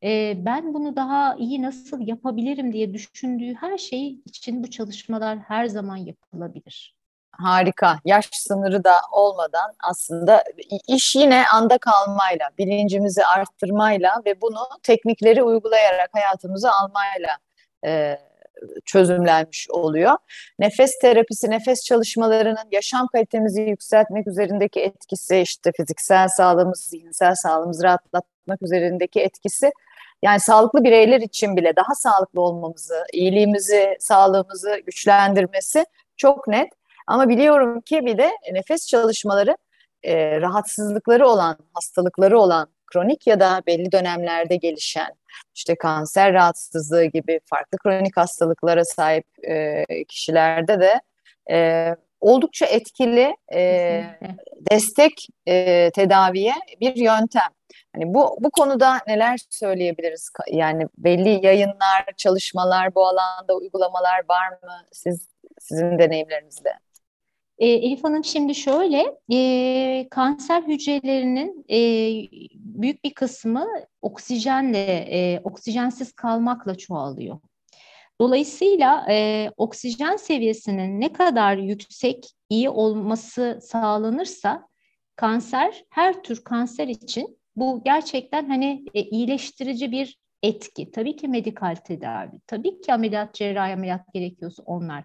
[0.02, 5.66] e, ben bunu daha iyi nasıl yapabilirim diye düşündüğü her şey için bu çalışmalar her
[5.66, 6.98] zaman yapılabilir.
[7.32, 7.98] Harika.
[8.04, 10.44] Yaş sınırı da olmadan aslında
[10.88, 17.38] iş yine anda kalmayla, bilincimizi arttırmayla ve bunu teknikleri uygulayarak hayatımıza almayla
[17.86, 18.18] e,
[18.84, 20.12] çözümlenmiş oluyor.
[20.58, 28.62] Nefes terapisi, nefes çalışmalarının yaşam kalitemizi yükseltmek üzerindeki etkisi, işte fiziksel sağlığımız, zihinsel sağlığımızı rahatlatmak
[28.62, 29.70] üzerindeki etkisi
[30.22, 35.84] yani sağlıklı bireyler için bile daha sağlıklı olmamızı, iyiliğimizi, sağlığımızı güçlendirmesi
[36.16, 36.68] çok net.
[37.06, 39.56] Ama biliyorum ki bir de nefes çalışmaları
[40.02, 45.14] e, rahatsızlıkları olan, hastalıkları olan kronik ya da belli dönemlerde gelişen
[45.54, 51.00] işte kanser rahatsızlığı gibi farklı kronik hastalıklara sahip e, kişilerde de
[51.50, 54.04] e, oldukça etkili e,
[54.70, 57.48] destek e, tedaviye bir yöntem.
[57.94, 60.30] Hani bu bu konuda neler söyleyebiliriz?
[60.50, 64.82] Yani belli yayınlar, çalışmalar, bu alanda uygulamalar var mı?
[64.92, 65.28] Siz
[65.60, 66.72] sizin deneyimlerinizde?
[67.58, 71.78] E, Elif Hanım şimdi şöyle, e, kanser hücrelerinin e,
[72.54, 73.66] büyük bir kısmı
[74.02, 77.38] oksijenle, e, oksijensiz kalmakla çoğalıyor.
[78.20, 84.68] Dolayısıyla e, oksijen seviyesinin ne kadar yüksek, iyi olması sağlanırsa
[85.16, 90.90] kanser, her tür kanser için bu gerçekten hani e, iyileştirici bir etki.
[90.90, 95.04] Tabii ki medikal tedavi, tabii ki ameliyat, cerrahi ameliyat gerekiyorsa onlar.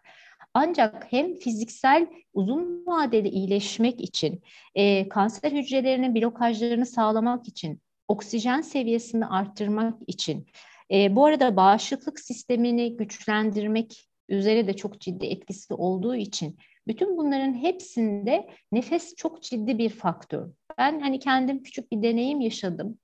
[0.53, 4.41] Ancak hem fiziksel uzun vadeli iyileşmek için,
[4.75, 10.47] e, kanser hücrelerinin blokajlarını sağlamak için, oksijen seviyesini arttırmak için,
[10.91, 17.53] e, bu arada bağışıklık sistemini güçlendirmek üzere de çok ciddi etkisi olduğu için bütün bunların
[17.53, 20.49] hepsinde nefes çok ciddi bir faktör.
[20.77, 22.99] Ben hani kendim küçük bir deneyim yaşadım.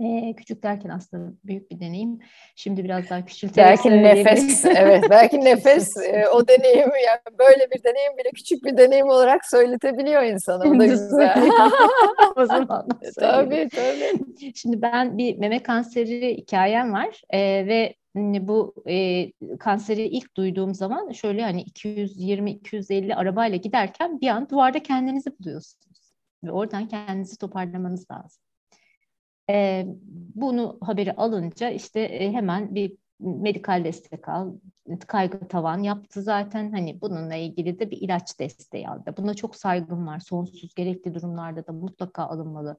[0.00, 2.18] Ee, küçük derken aslında büyük bir deneyim.
[2.56, 7.84] Şimdi biraz daha küçülterek Belki nefes, evet belki nefes e, o deneyimi yani böyle bir
[7.84, 10.64] deneyim bile küçük bir deneyim olarak söyletebiliyor insana.
[10.64, 11.50] O da güzel.
[12.36, 12.88] o zaman
[13.20, 14.54] tabii tabii.
[14.54, 21.12] Şimdi ben bir meme kanseri hikayem var ee, ve bu e, kanseri ilk duyduğum zaman
[21.12, 26.14] şöyle hani 220-250 arabayla giderken bir an duvarda kendinizi buluyorsunuz.
[26.44, 28.45] Ve oradan kendinizi toparlamanız lazım.
[29.50, 29.86] E,
[30.34, 34.52] bunu haberi alınca işte e, hemen bir medikal destek al,
[35.06, 36.72] kaygı tavan yaptı zaten.
[36.72, 39.14] Hani bununla ilgili de bir ilaç desteği aldı.
[39.16, 40.20] Buna çok saygım var.
[40.20, 42.78] Sonsuz gerekli durumlarda da mutlaka alınmalı.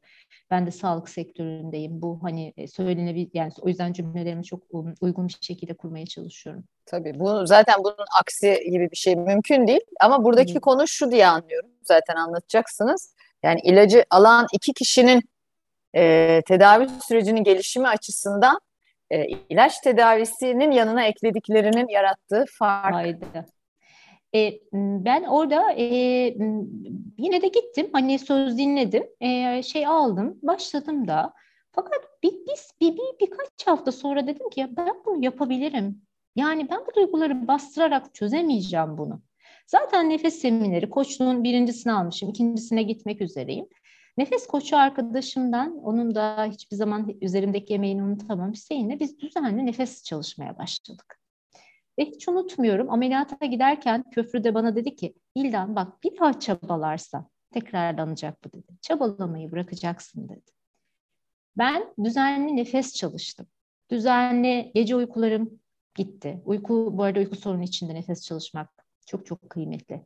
[0.51, 2.01] Ben de sağlık sektöründeyim.
[2.01, 4.63] Bu hani e, söylenebilir yani o yüzden cümlelerimi çok
[5.01, 6.63] uygun bir şekilde kurmaya çalışıyorum.
[6.85, 9.81] Tabii bu zaten bunun aksi gibi bir şey mümkün değil.
[10.01, 10.61] Ama buradaki hmm.
[10.61, 11.69] konu şu diye anlıyorum.
[11.81, 13.13] Zaten anlatacaksınız.
[13.43, 15.23] Yani ilacı alan iki kişinin
[15.97, 18.59] e, tedavi sürecinin gelişimi açısından
[19.09, 22.93] e, ilaç tedavisinin yanına eklediklerinin yarattığı fark.
[22.93, 23.25] Haydi.
[24.35, 25.83] E, ben orada e,
[27.17, 31.33] yine de gittim hani söz dinledim e, şey aldım başladım da
[31.71, 36.01] fakat bir, biz bir, bir birkaç hafta sonra dedim ki ya ben bunu yapabilirim
[36.35, 39.21] yani ben bu duyguları bastırarak çözemeyeceğim bunu.
[39.67, 43.67] Zaten nefes semineri koçluğun birincisini almışım ikincisine gitmek üzereyim.
[44.17, 50.57] Nefes koçu arkadaşımdan, onun da hiçbir zaman üzerimdeki emeğini unutamam Hüseyin'le biz düzenli nefes çalışmaya
[50.57, 51.19] başladık.
[51.99, 58.43] Ve hiç unutmuyorum ameliyata giderken köprüde bana dedi ki İldan bak bir daha çabalarsan tekrarlanacak
[58.43, 58.67] bu dedi.
[58.81, 60.51] Çabalamayı bırakacaksın dedi.
[61.57, 63.47] Ben düzenli nefes çalıştım.
[63.91, 65.59] Düzenli gece uykularım
[65.95, 66.41] gitti.
[66.45, 68.69] Uyku bu arada uyku sorunu içinde nefes çalışmak
[69.05, 70.05] çok çok kıymetli.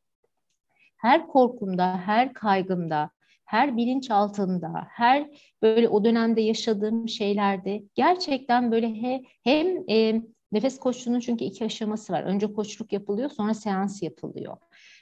[0.98, 3.12] Her korkumda, her kaygımda,
[3.52, 5.30] her bilinç altında, her
[5.62, 12.14] böyle o dönemde yaşadığım şeylerde gerçekten böyle he, hem e, nefes koçluğunun çünkü iki aşaması
[12.14, 12.24] var.
[12.24, 14.58] Önce koçluk yapılıyor, sonra seans yapılıyor.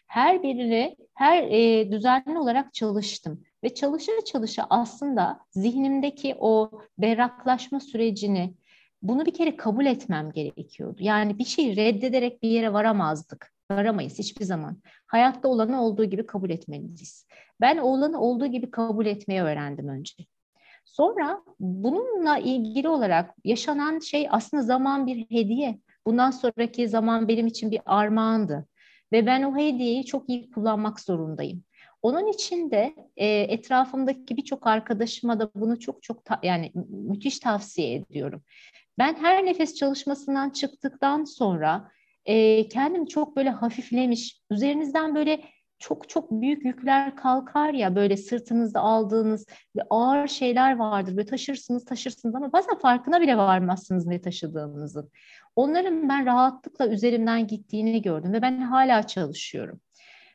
[0.08, 8.54] Her birini her e, düzenli olarak çalıştım ve çalışa çalışa aslında zihnimdeki o berraklaşma sürecini
[9.02, 10.98] bunu bir kere kabul etmem gerekiyordu.
[11.00, 13.59] Yani bir şeyi reddederek bir yere varamazdık.
[13.72, 14.78] Varamayız hiçbir zaman.
[15.08, 17.28] Hayatta olanı olduğu gibi kabul etmeliyiz.
[17.62, 20.14] Ben oğlanı olduğu gibi kabul etmeyi öğrendim önce.
[20.86, 25.80] Sonra bununla ilgili olarak yaşanan şey aslında zaman bir hediye.
[26.08, 28.66] Bundan sonraki zaman benim için bir armağandı.
[29.12, 31.64] Ve ben o hediyeyi çok iyi kullanmak zorundayım.
[32.02, 37.96] Onun için de e, etrafımdaki birçok arkadaşıma da bunu çok çok ta, yani müthiş tavsiye
[37.96, 38.44] ediyorum.
[38.98, 41.92] Ben her nefes çalışmasından çıktıktan sonra
[42.30, 45.42] e, kendim çok böyle hafiflemiş, üzerinizden böyle
[45.80, 51.18] çok çok büyük yükler kalkar ya böyle sırtınızda aldığınız ve ağır şeyler vardır.
[51.18, 55.12] Böyle taşırsınız taşırsınız ama bazen farkına bile varmazsınız ne taşıdığınızın.
[55.56, 59.82] Onların ben rahatlıkla üzerimden gittiğini gördüm ve ben hala çalışıyorum.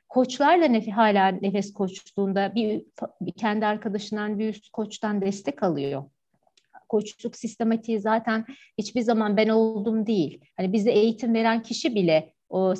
[0.08, 2.84] Koçlarla nef hala nefes koçluğunda bir,
[3.20, 6.04] bir kendi arkadaşından bir üst koçtan destek alıyor
[6.88, 8.44] koçluk sistematiği zaten
[8.78, 10.40] hiçbir zaman ben oldum değil.
[10.56, 12.74] Hani bize eğitim veren kişi bile o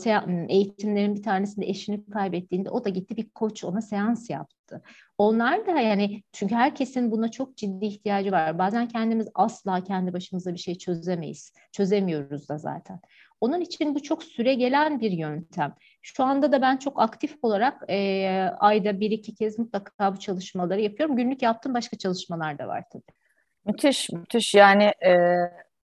[0.48, 4.82] eğitimlerin bir tanesinde eşini kaybettiğinde o da gitti bir koç ona seans yaptı.
[5.18, 8.58] Onlar da yani çünkü herkesin buna çok ciddi ihtiyacı var.
[8.58, 11.52] Bazen kendimiz asla kendi başımıza bir şey çözemeyiz.
[11.72, 13.00] Çözemiyoruz da zaten.
[13.40, 15.74] Onun için bu çok süre gelen bir yöntem.
[16.02, 18.26] Şu anda da ben çok aktif olarak e,
[18.58, 21.16] ayda bir iki kez mutlaka bu çalışmaları yapıyorum.
[21.16, 23.23] Günlük yaptığım başka çalışmalar da var tabii.
[23.66, 24.54] Müthiş, müthiş.
[24.54, 25.36] Yani e,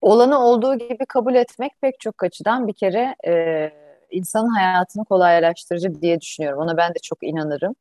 [0.02, 3.72] olanı olduğu gibi kabul etmek pek çok açıdan bir kere e,
[4.12, 6.60] insanın hayatını kolaylaştırıcı diye düşünüyorum.
[6.60, 7.76] Ona ben de çok inanırım.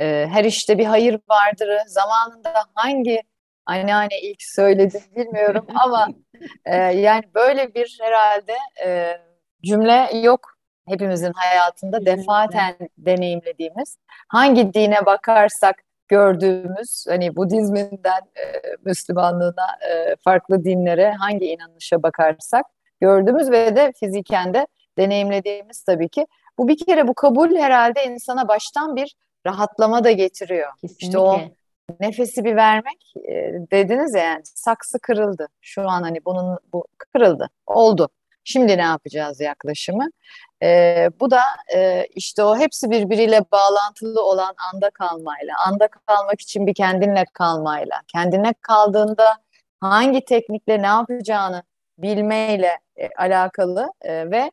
[0.00, 1.68] E, her işte bir hayır vardır.
[1.86, 3.22] Zamanında hangi
[3.66, 6.08] anneanne ilk söyledi bilmiyorum ama
[6.64, 9.20] e, yani böyle bir herhalde e,
[9.64, 10.56] cümle yok
[10.88, 13.98] hepimizin hayatında defaten deneyimlediğimiz.
[14.28, 18.42] Hangi dine bakarsak gördüğümüz hani Budizminden e,
[18.84, 22.66] Müslümanlığına e, farklı dinlere hangi inanışa bakarsak
[23.00, 24.66] gördüğümüz ve de fiziken de
[24.98, 26.26] deneyimlediğimiz tabii ki.
[26.58, 29.14] Bu bir kere bu kabul herhalde insana baştan bir
[29.46, 30.72] rahatlama da getiriyor.
[30.80, 31.06] Kesinlikle.
[31.06, 31.40] İşte o
[32.00, 35.48] nefesi bir vermek e, dediniz ya yani saksı kırıldı.
[35.60, 37.48] Şu an hani bunun bu kırıldı.
[37.66, 38.08] Oldu.
[38.48, 40.08] Şimdi ne yapacağız yaklaşımı?
[40.62, 41.40] E, bu da
[41.74, 48.02] e, işte o hepsi birbiriyle bağlantılı olan anda kalmayla, anda kalmak için bir kendinle kalmayla,
[48.08, 49.36] kendine kaldığında
[49.80, 51.62] hangi teknikle ne yapacağını
[51.98, 54.50] bilmeyle e, alakalı e, ve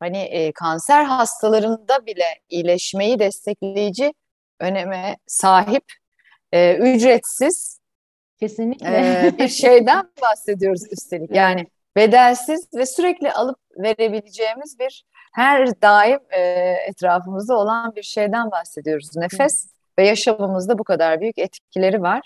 [0.00, 4.14] hani e, kanser hastalarında bile iyileşmeyi destekleyici
[4.60, 5.84] öneme sahip
[6.52, 7.84] e, ücretsiz
[8.40, 8.86] Kesinlikle.
[8.88, 11.30] Ee, bir şeyden bahsediyoruz üstelik.
[11.34, 11.66] Yani
[11.96, 16.40] bedelsiz ve sürekli alıp verebileceğimiz bir her daim e,
[16.88, 19.16] etrafımızda olan bir şeyden bahsediyoruz.
[19.16, 22.20] Nefes ve yaşamımızda bu kadar büyük etkileri var.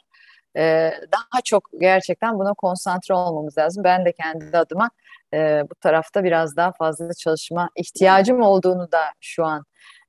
[0.57, 3.85] Ee, daha çok gerçekten buna konsantre olmamız lazım.
[3.85, 4.91] Ben de kendi adıma
[5.35, 9.65] e, bu tarafta biraz daha fazla çalışma ihtiyacım olduğunu da şu an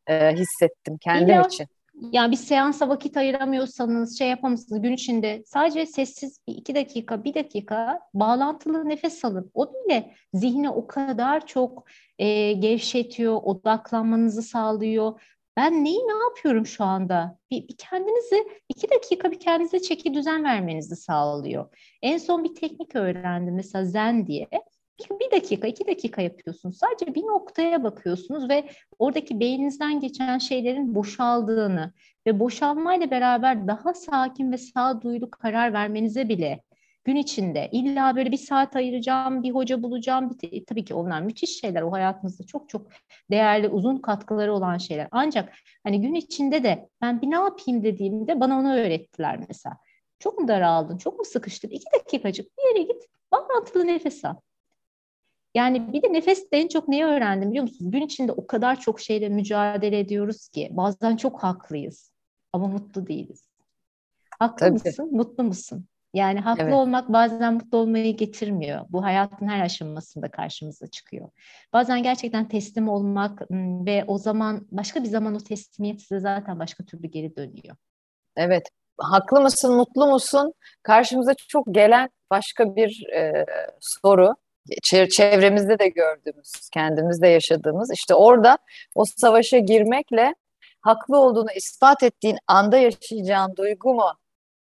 [0.07, 1.67] e, hissettim kendim İlla, için.
[2.11, 7.33] Yani bir seansa vakit ayıramıyorsanız, şey yapamazsınız gün içinde sadece sessiz bir iki dakika, bir
[7.33, 9.51] dakika bağlantılı nefes alın.
[9.53, 11.87] O bile zihni o kadar çok
[12.19, 15.21] e, gevşetiyor, odaklanmanızı sağlıyor.
[15.57, 17.37] Ben neyi ne yapıyorum şu anda?
[17.51, 21.75] Bir, bir kendinizi iki dakika bir kendinize çeki düzen vermenizi sağlıyor.
[22.01, 24.47] En son bir teknik öğrendim mesela zen diye.
[25.21, 26.77] Bir, dakika, iki dakika yapıyorsunuz.
[26.77, 31.93] Sadece bir noktaya bakıyorsunuz ve oradaki beyninizden geçen şeylerin boşaldığını
[32.27, 36.63] ve boşalmayla beraber daha sakin ve sağduyulu karar vermenize bile
[37.03, 40.37] gün içinde illa böyle bir saat ayıracağım, bir hoca bulacağım.
[40.43, 41.81] Bir, tabii ki onlar müthiş şeyler.
[41.81, 42.87] O hayatımızda çok çok
[43.31, 45.07] değerli, uzun katkıları olan şeyler.
[45.11, 49.77] Ancak hani gün içinde de ben bir ne yapayım dediğimde bana onu öğrettiler mesela.
[50.19, 51.69] Çok mu daraldın, çok mu sıkıştın?
[51.69, 54.35] İki dakikacık bir yere git, bağlantılı nefes al.
[55.55, 57.91] Yani bir de nefeste en çok neyi öğrendim biliyor musunuz?
[57.91, 62.11] Gün içinde o kadar çok şeyle mücadele ediyoruz ki bazen çok haklıyız
[62.53, 63.49] ama mutlu değiliz.
[64.39, 64.71] Haklı Tabii.
[64.71, 65.85] mısın, mutlu musun?
[66.13, 66.73] Yani haklı evet.
[66.73, 68.85] olmak bazen mutlu olmayı getirmiyor.
[68.89, 71.29] Bu hayatın her aşamasında karşımıza çıkıyor.
[71.73, 73.51] Bazen gerçekten teslim olmak
[73.85, 77.75] ve o zaman başka bir zaman o teslimiyet size zaten başka türlü geri dönüyor.
[78.35, 78.69] Evet.
[78.97, 80.53] Haklı mısın, mutlu musun?
[80.83, 83.45] Karşımıza çok gelen başka bir e,
[83.79, 84.35] soru
[85.09, 88.57] çevremizde de gördüğümüz, kendimizde yaşadığımız işte orada
[88.95, 90.35] o savaşa girmekle
[90.81, 94.11] haklı olduğunu ispat ettiğin anda yaşayacağın duygu mu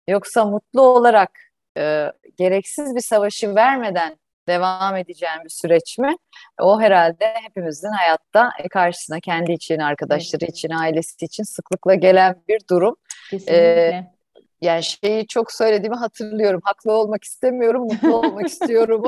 [0.08, 1.30] yoksa mutlu olarak
[1.78, 4.18] e, gereksiz bir savaşı vermeden
[4.48, 6.16] devam edeceğin bir süreç mi?
[6.60, 12.96] O herhalde hepimizin hayatta karşısına kendi için, arkadaşları için, ailesi için sıklıkla gelen bir durum.
[13.30, 13.56] Kesinlikle.
[13.56, 14.17] Ee,
[14.60, 16.60] yani şeyi çok söylediğimi hatırlıyorum.
[16.64, 19.04] Haklı olmak istemiyorum, mutlu olmak istiyorum.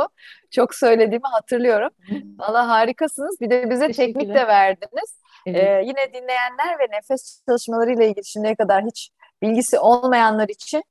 [0.51, 1.91] Çok söylediğimi hatırlıyorum.
[2.39, 3.41] Valla harikasınız.
[3.41, 5.21] Bir de bize teknik de verdiniz.
[5.47, 5.65] Evet.
[5.65, 9.11] Ee, yine dinleyenler ve nefes çalışmaları ile ilgili şimdiye kadar hiç
[9.43, 10.83] bilgisi olmayanlar için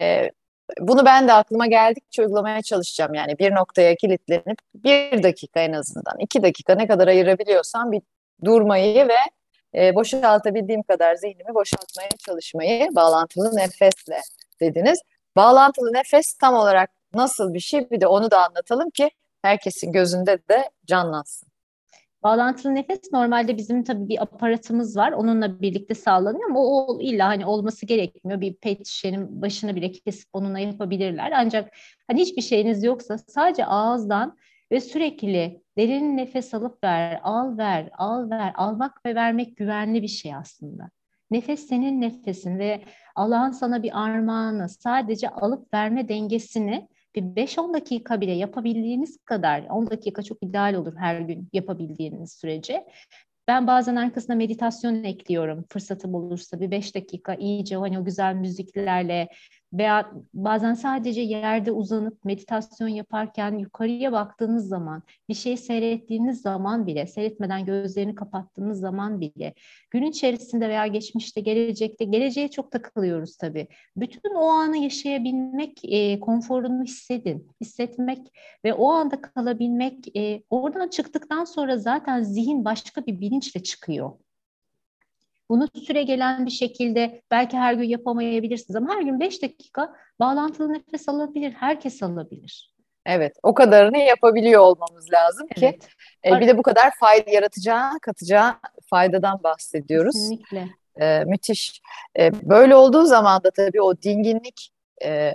[0.00, 0.30] e,
[0.80, 3.14] bunu ben de aklıma geldikçe uygulamaya çalışacağım.
[3.14, 8.02] Yani bir noktaya kilitlenip bir dakika en azından, iki dakika ne kadar ayırabiliyorsam bir
[8.44, 9.16] durmayı ve
[9.74, 14.20] e, boşaltabildiğim kadar zihnimi boşaltmaya çalışmayı bağlantılı nefesle
[14.60, 15.00] dediniz.
[15.36, 19.10] Bağlantılı nefes tam olarak nasıl bir şey bir de onu da anlatalım ki
[19.42, 21.48] herkesin gözünde de canlansın.
[22.22, 25.12] Bağlantılı nefes normalde bizim tabii bir aparatımız var.
[25.12, 28.40] Onunla birlikte sağlanıyor ama o, illa hani olması gerekmiyor.
[28.40, 31.32] Bir pet şişenin başını bile kesip onunla yapabilirler.
[31.34, 31.74] Ancak
[32.06, 34.36] hani hiçbir şeyiniz yoksa sadece ağızdan
[34.72, 38.52] ve sürekli derin nefes alıp ver, al ver, al ver.
[38.56, 40.90] Almak ve vermek güvenli bir şey aslında.
[41.30, 42.82] Nefes senin nefesin ve
[43.14, 44.68] Allah'ın sana bir armağanı.
[44.68, 50.96] Sadece alıp verme dengesini bir 5-10 dakika bile yapabildiğiniz kadar, 10 dakika çok ideal olur
[50.96, 52.86] her gün yapabildiğiniz sürece.
[53.48, 59.28] Ben bazen arkasına meditasyon ekliyorum fırsatım olursa bir 5 dakika iyice hani o güzel müziklerle
[59.72, 67.06] veya bazen sadece yerde uzanıp meditasyon yaparken yukarıya baktığınız zaman, bir şey seyrettiğiniz zaman bile,
[67.06, 69.54] seyretmeden gözlerini kapattığınız zaman bile,
[69.90, 73.68] gün içerisinde veya geçmişte, gelecekte, geleceğe çok takılıyoruz tabii.
[73.96, 78.18] Bütün o anı yaşayabilmek, e, konforunu hissedin, hissetmek
[78.64, 84.12] ve o anda kalabilmek, e, oradan çıktıktan sonra zaten zihin başka bir bilinçle çıkıyor.
[85.48, 90.72] Bunu süre gelen bir şekilde belki her gün yapamayabilirsiniz ama her gün 5 dakika bağlantılı
[90.72, 91.52] nefes alabilir.
[91.52, 92.74] Herkes alabilir.
[93.06, 95.82] Evet, o kadarını yapabiliyor olmamız lazım evet.
[95.82, 95.88] ki
[96.24, 98.54] e, bir de bu kadar fayda yaratacağı, katacağı
[98.90, 100.14] faydadan bahsediyoruz.
[100.14, 100.68] Kesinlikle.
[101.00, 101.80] E, müthiş.
[102.18, 104.70] E, böyle olduğu zaman da tabii o dinginlik
[105.04, 105.32] e,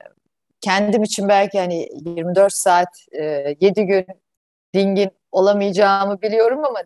[0.62, 4.06] kendim için belki hani 24 saat, e, 7 gün
[4.76, 6.80] dingin olamayacağımı biliyorum ama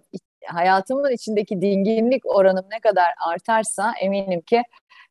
[0.47, 4.63] hayatımın içindeki dinginlik oranım ne kadar artarsa eminim ki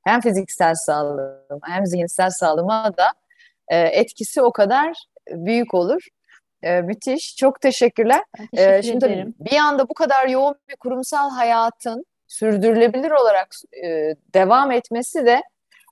[0.05, 3.13] hem fiziksel sağlığım hem zihinsel sağlığıma da
[3.69, 4.97] e, etkisi o kadar
[5.31, 6.09] büyük olur.
[6.63, 7.37] E, müthiş.
[7.37, 8.23] Çok teşekkürler.
[8.37, 9.35] teşekkür e, şimdi ederim.
[9.41, 13.49] bir anda bu kadar yoğun bir kurumsal hayatın sürdürülebilir olarak
[13.85, 15.43] e, devam etmesi de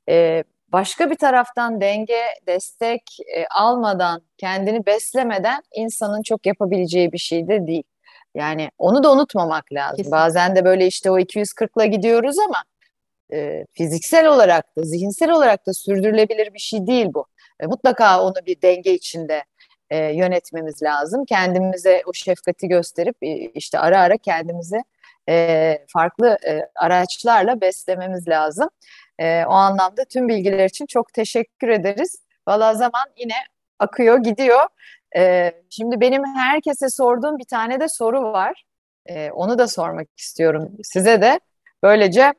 [0.09, 3.03] e, başka bir taraftan denge, destek
[3.37, 7.85] e, almadan, kendini beslemeden insanın çok yapabileceği bir şey de değil.
[8.35, 9.97] Yani onu da unutmamak lazım.
[9.97, 10.17] Kesinlikle.
[10.17, 12.65] Bazen de böyle işte o 240'la gidiyoruz ama
[13.33, 17.27] e, fiziksel olarak da zihinsel olarak da sürdürülebilir bir şey değil bu.
[17.61, 19.45] e, mutlaka onu bir denge içinde
[19.91, 21.25] e, yönetmemiz lazım.
[21.25, 24.85] Kendimize o şefkati gösterip e, işte ara ara kendimize
[25.29, 28.69] e, farklı e, araçlarla beslememiz lazım.
[29.19, 32.25] E, o anlamda tüm bilgiler için çok teşekkür ederiz.
[32.49, 33.35] Valla zaman yine
[33.79, 34.67] akıyor gidiyor.
[35.17, 38.65] E, şimdi benim herkese sorduğum bir tane de soru var.
[39.07, 41.41] E, onu da sormak istiyorum size de.
[41.83, 42.33] Böylece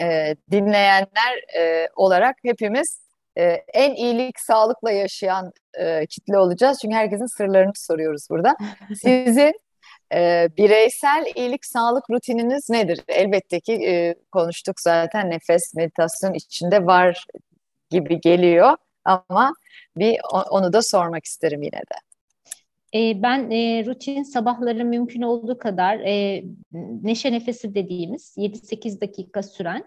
[0.00, 3.00] e, dinleyenler e, olarak hepimiz
[3.38, 3.44] e,
[3.74, 6.78] en iyilik sağlıkla yaşayan e, kitle olacağız.
[6.82, 8.56] Çünkü herkesin sırlarını soruyoruz burada.
[9.02, 9.52] Sizin
[10.14, 13.00] e, bireysel iyilik sağlık rutininiz nedir?
[13.08, 17.26] Elbette ki e, konuştuk zaten nefes meditasyon içinde var
[17.90, 18.76] gibi geliyor
[19.08, 19.52] ama
[19.96, 20.18] bir
[20.50, 21.98] onu da sormak isterim yine de.
[22.94, 26.44] E, ben e, rutin sabahları mümkün olduğu kadar e,
[27.02, 29.84] neşe nefesi dediğimiz 7-8 dakika süren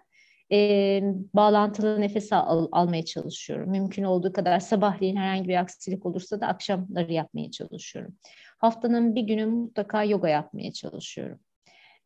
[0.51, 1.01] e,
[1.34, 3.69] bağlantılı nefes al, almaya çalışıyorum.
[3.69, 8.15] Mümkün olduğu kadar sabahleyin herhangi bir aksilik olursa da akşamları yapmaya çalışıyorum.
[8.57, 11.39] Haftanın bir günü mutlaka yoga yapmaya çalışıyorum.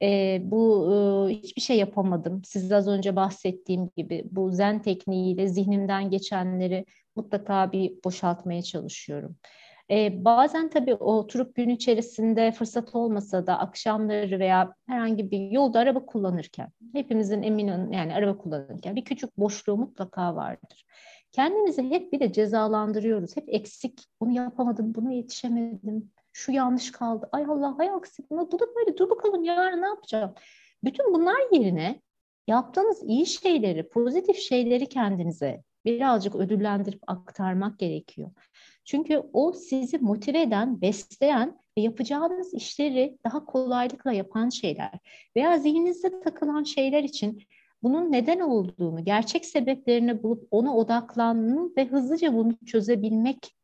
[0.01, 2.43] E, bu e, hiçbir şey yapamadım.
[2.43, 6.86] Size az önce bahsettiğim gibi bu zen tekniğiyle zihnimden geçenleri
[7.16, 9.36] mutlaka bir boşaltmaya çalışıyorum.
[9.91, 16.05] E, bazen tabii oturup gün içerisinde fırsat olmasa da akşamları veya herhangi bir yolda araba
[16.05, 20.86] kullanırken hepimizin emin yani araba kullanırken bir küçük boşluğu mutlaka vardır.
[21.32, 23.38] Kendimizi hep bir de cezalandırıyoruz.
[23.38, 27.30] Hep eksik, bunu yapamadım, bunu yetişemedim, şu yanlış kaldı.
[27.32, 30.34] Ay Allah, ay aksi, bu da böyle dur bakalım yarın ne yapacağım?
[30.84, 32.01] Bütün bunlar yerine
[32.47, 38.32] yaptığınız iyi şeyleri, pozitif şeyleri kendinize birazcık ödüllendirip aktarmak gerekiyor.
[38.86, 45.00] Çünkü o sizi motive eden, besleyen ve yapacağınız işleri daha kolaylıkla yapan şeyler
[45.36, 47.44] veya zihninizde takılan şeyler için
[47.84, 53.56] bunun neden olduğunu, gerçek sebeplerini bulup ona odaklanmanın ve hızlıca bunu çözebilmek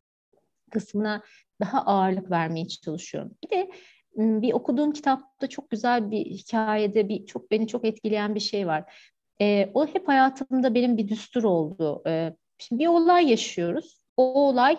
[0.71, 1.23] kısmına
[1.61, 3.31] daha ağırlık vermeye çalışıyorum.
[3.43, 3.71] Bir de
[4.15, 9.11] bir okuduğum kitapta çok güzel bir hikayede bir çok beni çok etkileyen bir şey var.
[9.41, 12.01] E, o hep hayatımda benim bir düstur oldu.
[12.07, 14.01] E, şimdi bir olay yaşıyoruz.
[14.17, 14.77] O olay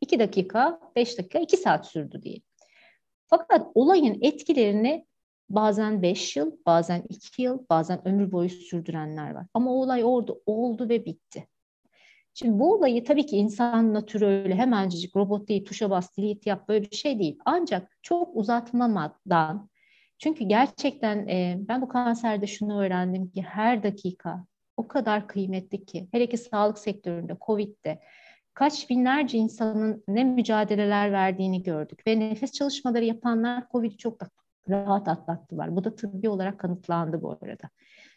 [0.00, 2.40] 2 dakika, 5 dakika, 2 saat sürdü diye.
[3.26, 5.06] Fakat olayın etkilerini
[5.50, 9.46] bazen 5 yıl, bazen 2 yıl, bazen ömür boyu sürdürenler var.
[9.54, 11.48] Ama o olay orada oldu ve bitti.
[12.34, 16.68] Şimdi bu olayı tabii ki insan natürü öyle hemencik robot değil, tuşa bas, delete yap
[16.68, 17.38] böyle bir şey değil.
[17.44, 19.68] Ancak çok uzatmamadan,
[20.18, 24.44] çünkü gerçekten e, ben bu kanserde şunu öğrendim ki her dakika
[24.76, 26.08] o kadar kıymetli ki.
[26.12, 28.00] Hele ki sağlık sektöründe, Covid'de
[28.54, 32.06] kaç binlerce insanın ne mücadeleler verdiğini gördük.
[32.06, 34.20] Ve nefes çalışmaları yapanlar COVID'i çok
[34.68, 35.76] rahat atlattılar.
[35.76, 37.68] Bu da tıbbi olarak kanıtlandı bu arada.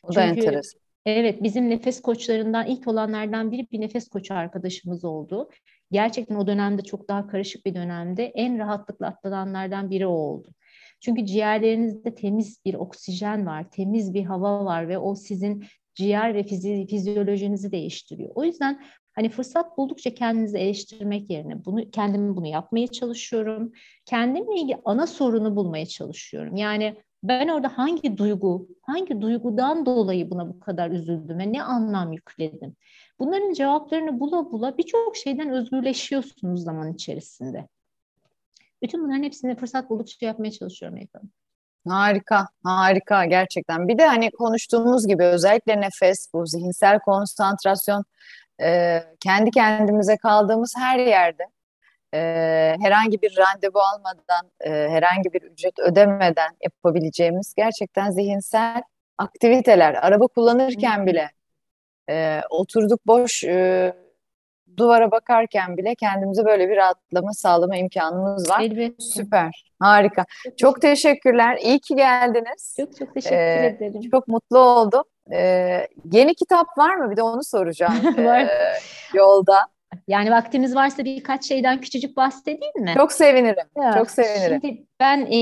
[0.03, 0.81] O da enteresan.
[1.05, 5.49] Evet, bizim nefes koçlarından ilk olanlardan biri bir nefes koçu arkadaşımız oldu.
[5.91, 10.53] Gerçekten o dönemde çok daha karışık bir dönemde en rahatlıkla atlatanlardan biri o oldu.
[11.01, 16.43] Çünkü ciğerlerinizde temiz bir oksijen var, temiz bir hava var ve o sizin ciğer ve
[16.43, 18.31] fizi, fizyolojinizi değiştiriyor.
[18.35, 18.81] O yüzden
[19.13, 23.71] Hani fırsat buldukça kendinizi eleştirmek yerine bunu kendim bunu yapmaya çalışıyorum.
[24.05, 26.55] Kendimle ilgili ana sorunu bulmaya çalışıyorum.
[26.55, 32.13] Yani ben orada hangi duygu, hangi duygudan dolayı buna bu kadar üzüldüm ve ne anlam
[32.13, 32.75] yükledim?
[33.19, 37.67] Bunların cevaplarını bula bula birçok şeyden özgürleşiyorsunuz zaman içerisinde.
[38.81, 41.31] Bütün bunların hepsini fırsat buldukça yapmaya çalışıyorum efendim.
[41.87, 43.87] Harika, harika gerçekten.
[43.87, 48.03] Bir de hani konuştuğumuz gibi özellikle nefes, bu zihinsel konsantrasyon
[48.61, 51.43] e, kendi kendimize kaldığımız her yerde
[52.13, 52.19] e,
[52.81, 58.81] herhangi bir randevu almadan, e, herhangi bir ücret ödemeden yapabileceğimiz gerçekten zihinsel
[59.17, 59.93] aktiviteler.
[59.93, 61.31] Araba kullanırken bile
[62.09, 63.93] e, oturduk boş e,
[64.77, 68.61] duvara bakarken bile kendimize böyle bir rahatlama sağlama imkanımız var.
[68.61, 68.95] Elbette.
[68.99, 70.25] Süper, harika.
[70.43, 71.57] Çok, çok teşekkürler.
[71.61, 72.75] İyi ki geldiniz.
[72.79, 74.01] Çok çok teşekkür ee, ederim.
[74.11, 75.03] Çok mutlu oldum.
[75.31, 77.11] Ee, yeni kitap var mı?
[77.11, 77.93] Bir de onu soracağım.
[78.17, 78.39] var.
[78.39, 78.73] Ee,
[79.13, 79.67] yolda.
[80.07, 82.93] Yani vaktimiz varsa birkaç şeyden küçücük bahsedeyim mi?
[82.97, 83.65] Çok sevinirim.
[83.77, 84.59] Ya, çok sevinirim.
[84.61, 85.37] Şimdi ben e,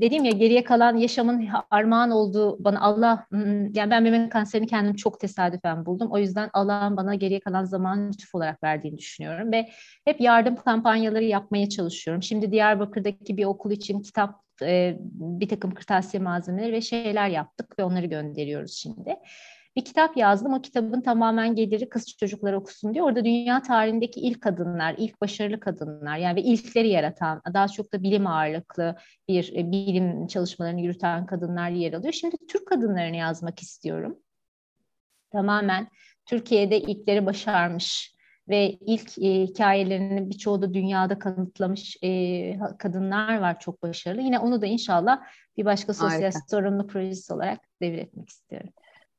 [0.00, 3.26] dediğim ya geriye kalan yaşamın armağan olduğu bana Allah
[3.74, 6.08] yani ben meme kanserini kendim çok tesadüfen buldum.
[6.12, 9.68] O yüzden Allah'ın bana geriye kalan zamanı lütuf olarak verdiğini düşünüyorum ve
[10.04, 12.22] hep yardım kampanyaları yapmaya çalışıyorum.
[12.22, 17.84] Şimdi Diyarbakır'daki bir okul için kitap e, bir takım kırtasiye malzemeleri ve şeyler yaptık ve
[17.84, 19.16] onları gönderiyoruz şimdi.
[19.76, 20.54] Bir kitap yazdım.
[20.54, 23.04] O kitabın tamamen geliri kız çocukları okusun diye.
[23.04, 28.02] Orada dünya tarihindeki ilk kadınlar, ilk başarılı kadınlar yani ve ilkleri yaratan, daha çok da
[28.02, 28.96] bilim ağırlıklı
[29.28, 32.12] bir e, bilim çalışmalarını yürüten kadınlar yer alıyor.
[32.12, 34.18] Şimdi Türk kadınlarını yazmak istiyorum.
[35.32, 35.88] Tamamen
[36.26, 38.14] Türkiye'de ilkleri başarmış
[38.48, 44.20] ve ilk e, hikayelerini birçoğu da dünyada kanıtlamış e, kadınlar var çok başarılı.
[44.20, 45.22] Yine onu da inşallah
[45.56, 46.40] bir başka sosyal Harika.
[46.50, 48.70] sorumluluk projesi olarak deviretmek istiyorum.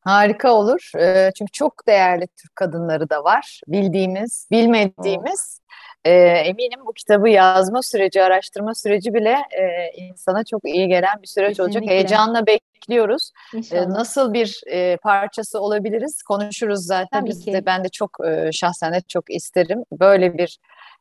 [0.06, 0.92] Harika olur.
[1.00, 3.62] Ee, çünkü çok değerli Türk kadınları da var.
[3.68, 5.60] Bildiğimiz, bilmediğimiz.
[6.06, 11.28] Ee, eminim bu kitabı yazma süreci, araştırma süreci bile e, insana çok iyi gelen bir
[11.28, 11.74] süreç olacak.
[11.74, 11.94] Kesinlikle.
[11.96, 13.32] Heyecanla bekliyoruz.
[13.54, 13.88] İnşallah.
[13.88, 16.24] nasıl bir e, parçası olabiliriz?
[16.24, 17.20] Konuşuruz zaten.
[17.20, 17.54] Tabii Biz ki.
[17.54, 19.84] de ben de çok e, şahsen de çok isterim.
[19.92, 20.60] Böyle bir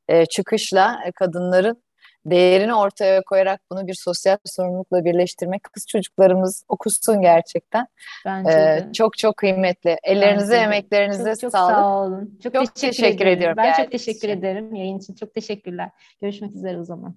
[0.09, 1.84] e, çıkışla e, kadınların
[2.27, 7.87] değerini ortaya koyarak bunu bir sosyal sorumlulukla birleştirmek kız çocuklarımız okusun gerçekten.
[8.27, 8.93] Bence Ee, de.
[8.93, 9.97] çok çok kıymetli.
[10.03, 11.75] Ellerinize, Bence emeklerinize Çok çok sağlık.
[11.75, 12.39] sağ olun.
[12.43, 13.39] Çok, Çok teşekkür, teşekkür ederim.
[13.39, 14.39] ediyorum Ben çok teşekkür için.
[14.39, 15.14] ederim yayın için.
[15.14, 15.91] Çok teşekkürler.
[16.20, 17.14] Görüşmek üzere o zaman.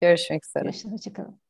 [0.00, 0.64] Görüşmek üzere.
[0.64, 0.92] Görüşürüz.
[0.92, 1.47] Hoşçakalın.